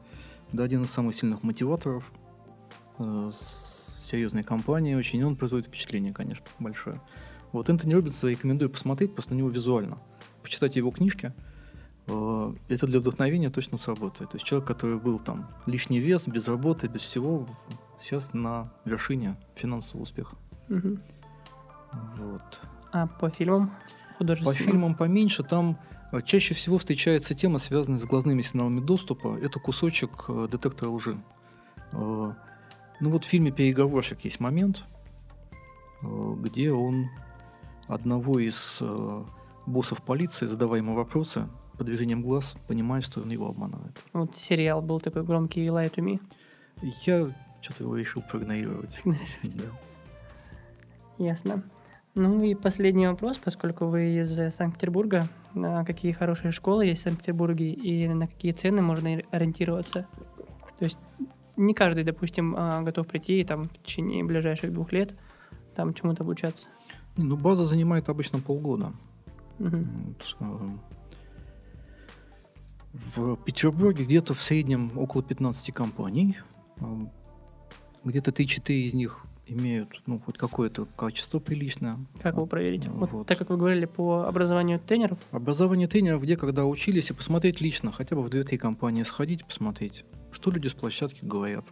Да, 0.52 0.64
один 0.64 0.84
из 0.84 0.90
самых 0.90 1.14
сильных 1.14 1.42
мотиваторов, 1.42 2.10
э, 2.98 3.30
с 3.32 3.77
серьезной 4.08 4.42
компанией 4.42 4.96
очень, 4.96 5.22
он 5.22 5.36
производит 5.36 5.66
впечатление, 5.66 6.12
конечно, 6.12 6.46
большое. 6.58 7.00
Вот 7.52 7.68
Энтони 7.68 7.94
Робинса 7.94 8.28
рекомендую 8.28 8.70
посмотреть 8.70 9.14
просто 9.14 9.32
на 9.32 9.38
него 9.38 9.48
визуально. 9.48 9.98
Почитать 10.42 10.76
его 10.76 10.90
книжки, 10.90 11.32
э, 12.06 12.54
это 12.68 12.86
для 12.86 13.00
вдохновения 13.00 13.50
точно 13.50 13.78
сработает. 13.78 14.30
То 14.30 14.36
есть 14.36 14.46
человек, 14.46 14.66
который 14.66 14.98
был 14.98 15.18
там 15.18 15.48
лишний 15.66 15.98
вес, 15.98 16.26
без 16.28 16.48
работы, 16.48 16.88
без 16.88 17.02
всего, 17.02 17.48
сейчас 17.98 18.34
на 18.34 18.72
вершине 18.84 19.36
финансового 19.54 20.02
успеха. 20.02 20.36
Угу. 20.68 20.98
Вот. 22.18 22.60
А 22.92 23.06
по 23.06 23.30
фильмам 23.30 23.74
художественным? 24.18 24.56
По 24.56 24.62
фильмам 24.62 24.94
поменьше. 24.94 25.42
Там 25.42 25.78
э, 26.12 26.20
чаще 26.22 26.54
всего 26.54 26.78
встречается 26.78 27.34
тема, 27.34 27.58
связанная 27.58 27.98
с 27.98 28.04
глазными 28.04 28.42
сигналами 28.42 28.80
доступа. 28.80 29.38
Это 29.40 29.58
кусочек 29.58 30.24
э, 30.28 30.48
детектора 30.50 30.90
лжи. 30.90 31.16
Э, 33.00 33.04
ну 33.04 33.10
вот 33.10 33.24
в 33.24 33.28
фильме 33.28 33.50
«Переговорщик» 33.50 34.20
есть 34.20 34.40
момент, 34.40 34.84
где 36.02 36.72
он 36.72 37.08
одного 37.86 38.38
из 38.38 38.82
боссов 39.66 40.02
полиции, 40.02 40.46
задавая 40.46 40.80
ему 40.80 40.94
вопросы, 40.94 41.48
по 41.76 41.84
движением 41.84 42.22
глаз 42.22 42.56
понимает, 42.66 43.04
что 43.04 43.20
он 43.20 43.30
его 43.30 43.48
обманывает. 43.48 44.02
Вот 44.12 44.34
сериал 44.34 44.82
был 44.82 45.00
такой 45.00 45.22
громкий 45.22 45.66
«Lie 45.66 45.94
to 45.94 46.04
me». 46.04 46.20
Я 47.06 47.34
что-то 47.60 47.84
его 47.84 47.96
решил 47.96 48.22
проигнорировать. 48.22 49.00
Ясно. 51.18 51.62
Ну 52.14 52.42
и 52.42 52.54
последний 52.54 53.06
вопрос, 53.06 53.36
поскольку 53.36 53.86
вы 53.86 54.22
из 54.22 54.54
Санкт-Петербурга, 54.54 55.28
на 55.54 55.84
какие 55.84 56.12
хорошие 56.12 56.52
школы 56.52 56.86
есть 56.86 57.00
в 57.00 57.04
Санкт-Петербурге 57.04 57.72
и 57.72 58.08
на 58.08 58.26
какие 58.26 58.52
цены 58.52 58.82
можно 58.82 59.20
ориентироваться? 59.30 60.06
Не 61.58 61.74
каждый, 61.74 62.04
допустим, 62.04 62.54
а, 62.56 62.82
готов 62.82 63.08
прийти 63.08 63.40
и 63.40 63.44
там 63.44 63.68
в 63.68 63.82
течение 63.82 64.24
ближайших 64.24 64.72
двух 64.72 64.92
лет 64.92 65.14
там 65.74 65.92
чему-то 65.92 66.22
обучаться. 66.22 66.68
Ну, 67.16 67.36
база 67.36 67.66
занимает 67.66 68.08
обычно 68.08 68.38
полгода. 68.38 68.92
Угу. 69.58 69.76
Вот, 69.76 70.36
а, 70.40 70.78
в 72.92 73.36
Петербурге 73.36 74.04
где-то 74.04 74.34
в 74.34 74.42
среднем 74.42 74.96
около 74.96 75.22
15 75.22 75.72
компаний. 75.72 76.38
А, 76.80 76.96
где-то 78.04 78.30
3-4 78.30 78.72
из 78.72 78.94
них 78.94 79.24
имеют 79.46 80.00
ну, 80.06 80.20
хоть 80.20 80.38
какое-то 80.38 80.84
качество 80.84 81.40
приличное. 81.40 81.98
Как 82.22 82.34
его 82.34 82.46
проверить? 82.46 82.86
Вот. 82.86 83.10
вот. 83.10 83.26
Так 83.26 83.38
как 83.38 83.50
вы 83.50 83.56
говорили 83.56 83.86
по 83.86 84.26
образованию 84.28 84.78
тренеров? 84.78 85.18
Образование 85.32 85.88
тренеров, 85.88 86.22
где 86.22 86.36
когда 86.36 86.66
учились, 86.66 87.10
и 87.10 87.14
посмотреть 87.14 87.60
лично, 87.60 87.90
хотя 87.90 88.14
бы 88.14 88.22
в 88.22 88.26
2-3 88.26 88.58
компании 88.58 89.02
сходить, 89.02 89.44
посмотреть, 89.44 90.04
что 90.40 90.52
люди 90.52 90.68
с 90.68 90.72
площадки 90.72 91.24
говорят. 91.24 91.64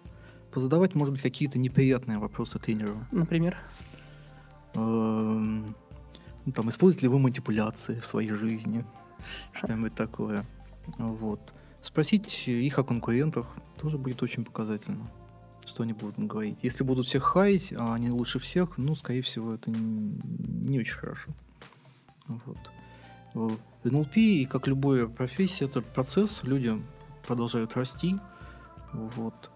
Позадавать, 0.52 0.96
может 0.96 1.12
быть, 1.12 1.22
какие-то 1.22 1.56
неприятные 1.56 2.18
вопросы 2.18 2.58
тренеру. 2.58 3.06
Например? 3.12 3.56
Эм, 4.74 5.76
ну, 6.44 6.52
там, 6.52 6.68
используете 6.68 7.06
ли 7.06 7.12
вы 7.12 7.20
манипуляции 7.20 8.00
в 8.00 8.04
своей 8.04 8.30
жизни? 8.30 8.84
Что-нибудь 9.52 9.94
такое. 9.94 10.44
Вот. 10.98 11.52
Спросить 11.82 12.48
их 12.48 12.76
о 12.78 12.82
конкурентах 12.82 13.46
тоже 13.78 13.98
будет 13.98 14.22
очень 14.22 14.44
показательно 14.44 15.08
что 15.68 15.82
они 15.82 15.94
будут 15.94 16.16
говорить. 16.16 16.60
Если 16.62 16.84
будут 16.84 17.08
всех 17.08 17.24
хаять, 17.24 17.72
а 17.76 17.94
они 17.94 18.08
лучше 18.08 18.38
всех, 18.38 18.78
ну, 18.78 18.94
скорее 18.94 19.22
всего, 19.22 19.52
это 19.52 19.68
не, 19.68 20.16
не 20.68 20.78
очень 20.78 20.94
хорошо. 20.94 21.32
Вот. 22.28 22.70
В 23.34 23.58
НЛП, 23.82 24.16
и 24.16 24.46
как 24.46 24.68
любая 24.68 25.08
профессия, 25.08 25.64
это 25.64 25.82
процесс, 25.82 26.44
люди 26.44 26.80
продолжают 27.26 27.74
расти. 27.74 28.14
Вот. 28.93 29.51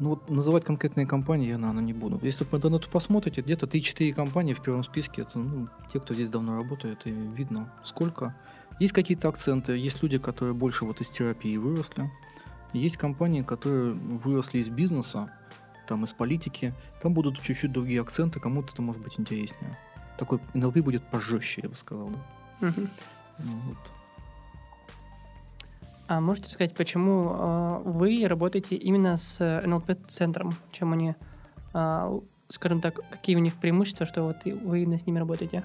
Ну 0.00 0.10
вот 0.10 0.30
называть 0.30 0.64
конкретные 0.64 1.06
компании 1.06 1.48
я, 1.48 1.58
наверное, 1.58 1.82
не 1.82 1.92
буду. 1.92 2.20
Если 2.22 2.44
вы 2.44 2.50
по 2.50 2.56
интернету 2.56 2.88
посмотрите, 2.90 3.40
где-то 3.40 3.66
3-4 3.66 4.12
компании 4.14 4.54
в 4.54 4.62
первом 4.62 4.84
списке, 4.84 5.22
это 5.22 5.38
ну, 5.38 5.68
те, 5.92 5.98
кто 5.98 6.14
здесь 6.14 6.28
давно 6.28 6.56
работает, 6.56 7.06
и 7.06 7.10
видно 7.10 7.72
сколько. 7.84 8.34
Есть 8.78 8.92
какие-то 8.92 9.28
акценты, 9.28 9.76
есть 9.76 10.02
люди, 10.02 10.18
которые 10.18 10.54
больше 10.54 10.84
вот 10.84 11.00
из 11.00 11.08
терапии 11.08 11.56
выросли. 11.56 12.10
Есть 12.72 12.96
компании, 12.96 13.42
которые 13.42 13.94
выросли 13.94 14.58
из 14.58 14.68
бизнеса, 14.68 15.32
там 15.88 16.04
из 16.04 16.12
политики. 16.12 16.74
Там 17.02 17.14
будут 17.14 17.40
чуть-чуть 17.40 17.72
другие 17.72 18.00
акценты, 18.00 18.38
кому-то 18.38 18.72
это 18.72 18.82
может 18.82 19.02
быть 19.02 19.18
интереснее. 19.18 19.76
Такой 20.16 20.38
NLP 20.54 20.82
будет 20.82 21.02
пожестче, 21.10 21.62
я 21.64 21.68
бы 21.70 21.76
сказал. 21.76 22.10
Да. 22.60 22.68
Угу. 22.68 22.88
вот. 23.38 23.97
А 26.08 26.20
можете 26.22 26.48
сказать, 26.48 26.74
почему 26.74 27.30
э, 27.30 27.82
вы 27.84 28.26
работаете 28.26 28.76
именно 28.76 29.18
с 29.18 29.40
NLP-центром? 29.40 30.54
Чем 30.72 30.94
они, 30.94 31.14
э, 31.74 32.20
скажем 32.48 32.80
так, 32.80 33.00
какие 33.10 33.36
у 33.36 33.40
них 33.40 33.54
преимущества, 33.56 34.06
что 34.06 34.22
вот 34.22 34.36
вы 34.44 34.82
именно 34.82 34.98
с 34.98 35.06
ними 35.06 35.18
работаете? 35.18 35.64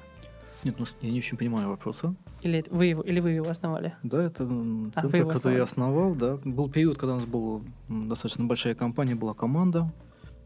Нет, 0.66 0.76
ну 0.80 0.86
я 1.02 1.12
не 1.12 1.20
очень 1.20 1.38
понимаю 1.38 1.70
вопроса. 1.70 2.14
Или 2.42 2.66
вы 2.70 2.88
его, 2.88 3.02
или 3.04 3.22
вы 3.22 3.32
его 3.32 3.50
основали? 3.50 3.96
Да, 4.04 4.22
это 4.22 4.44
а, 4.44 4.92
центр, 4.94 5.22
а, 5.22 5.26
который 5.26 5.56
я 5.56 5.64
основал, 5.64 6.14
да. 6.14 6.38
Был 6.44 6.70
период, 6.70 6.98
когда 6.98 7.16
у 7.16 7.20
нас 7.20 7.26
была 7.26 7.62
достаточно 7.88 8.44
большая 8.44 8.76
компания, 8.76 9.16
была 9.16 9.34
команда. 9.34 9.94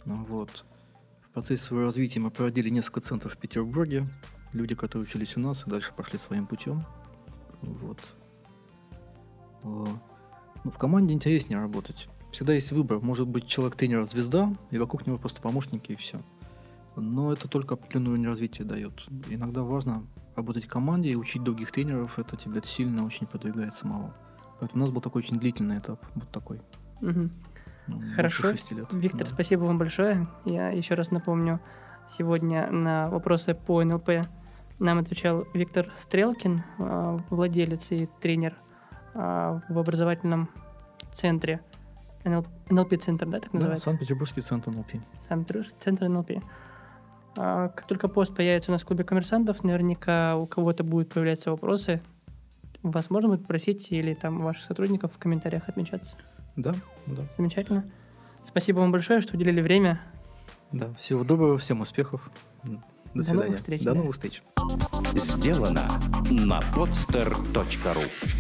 Вот. 0.06 0.64
В 1.22 1.30
процессе 1.32 1.64
своего 1.64 1.86
развития 1.86 2.20
мы 2.20 2.30
проводили 2.30 2.70
несколько 2.70 3.02
центров 3.02 3.34
в 3.34 3.38
Петербурге. 3.38 4.06
Люди, 4.54 4.76
которые 4.76 5.04
учились 5.08 5.36
у 5.38 5.40
нас, 5.40 5.66
и 5.66 5.70
дальше 5.72 5.92
пошли 5.96 6.20
своим 6.20 6.46
путем. 6.46 6.84
Вот. 7.62 7.98
Э, 9.68 9.90
ну, 10.64 10.72
в 10.72 10.78
команде 10.78 11.14
интереснее 11.14 11.60
работать. 11.60 12.08
Всегда 12.32 12.54
есть 12.54 12.72
выбор. 12.72 13.00
Может 13.00 13.28
быть, 13.28 13.48
человек-тренер 13.48 14.06
звезда, 14.06 14.54
и 14.72 14.78
вокруг 14.78 15.08
него 15.08 15.18
просто 15.18 15.42
помощники, 15.42 15.94
и 15.94 15.96
все. 15.96 16.22
Но 16.96 17.32
это 17.32 17.48
только 17.48 17.76
определенный 17.76 18.12
уровень 18.12 18.28
развития 18.28 18.64
дает. 18.64 19.06
Иногда 19.30 19.64
важно 19.64 20.04
работать 20.36 20.66
в 20.66 20.68
команде 20.68 21.10
и 21.10 21.16
учить 21.16 21.44
других 21.44 21.72
тренеров. 21.72 22.18
Это 22.18 22.36
тебя 22.36 22.62
сильно 22.64 23.06
очень 23.06 23.28
продвигает 23.28 23.76
самого. 23.76 24.16
Поэтому 24.60 24.84
у 24.84 24.86
нас 24.86 24.94
был 24.94 25.02
такой 25.02 25.22
очень 25.22 25.40
длительный 25.40 25.78
этап. 25.78 26.04
Вот 26.16 26.30
такой. 26.30 26.60
Угу. 27.02 27.30
Ну, 27.88 28.02
Хорошо. 28.16 28.50
Лет. 28.50 28.88
Виктор, 28.92 29.28
да. 29.28 29.34
спасибо 29.34 29.62
вам 29.64 29.78
большое. 29.78 30.28
Я 30.46 30.70
еще 30.70 30.96
раз 30.96 31.12
напомню, 31.12 31.62
сегодня 32.10 32.70
на 32.72 33.10
вопросы 33.10 33.54
по 33.54 33.84
НЛП 33.84 34.28
нам 34.80 35.00
отвечал 35.00 35.46
Виктор 35.54 35.92
Стрелкин, 35.98 36.64
э, 36.78 37.20
владелец 37.30 37.92
и 37.92 38.08
тренер 38.20 38.56
а, 39.18 39.62
в 39.68 39.80
образовательном 39.80 40.48
центре 41.12 41.60
НЛП-центр, 42.24 43.26
да, 43.26 43.40
так 43.40 43.52
называется? 43.52 43.86
Да, 43.86 43.92
Санкт-Петербургский 43.92 44.42
центр 44.42 44.70
НЛП. 44.70 44.92
Санкт-Петербургский 45.28 45.76
центр 45.80 46.08
НЛП. 46.08 46.32
А, 47.36 47.70
как 47.70 47.88
только 47.88 48.08
пост 48.10 48.36
появится 48.36 48.70
у 48.72 48.74
нас 48.74 48.84
в 48.84 48.86
клубе 48.86 49.04
коммерсантов, 49.04 49.64
наверняка 49.64 50.38
у 50.38 50.46
кого-то 50.46 50.84
будут 50.84 51.10
появляться 51.10 51.50
вопросы. 51.50 52.00
Вас 52.84 53.10
можно 53.10 53.30
будет 53.30 53.42
попросить 53.42 53.92
или 53.92 54.14
там 54.14 54.44
ваших 54.44 54.66
сотрудников 54.66 55.14
в 55.14 55.18
комментариях 55.18 55.68
отмечаться? 55.68 56.16
Да, 56.56 56.76
да. 57.08 57.24
Замечательно. 57.36 57.86
Спасибо 58.44 58.80
вам 58.80 58.92
большое, 58.92 59.22
что 59.22 59.36
уделили 59.36 59.62
время. 59.62 60.00
Да, 60.72 60.94
всего 60.94 61.24
доброго, 61.24 61.58
всем 61.58 61.82
успехов. 61.82 62.30
До, 62.64 62.82
До 63.16 63.24
свидания. 63.24 63.46
Новых 63.46 63.58
встреч, 63.58 63.84
До 63.84 63.94
да. 63.94 63.98
новых 63.98 64.14
встреч. 64.14 64.44
Сделано 65.16 65.88
на 66.30 66.60
podster.ru 66.76 68.37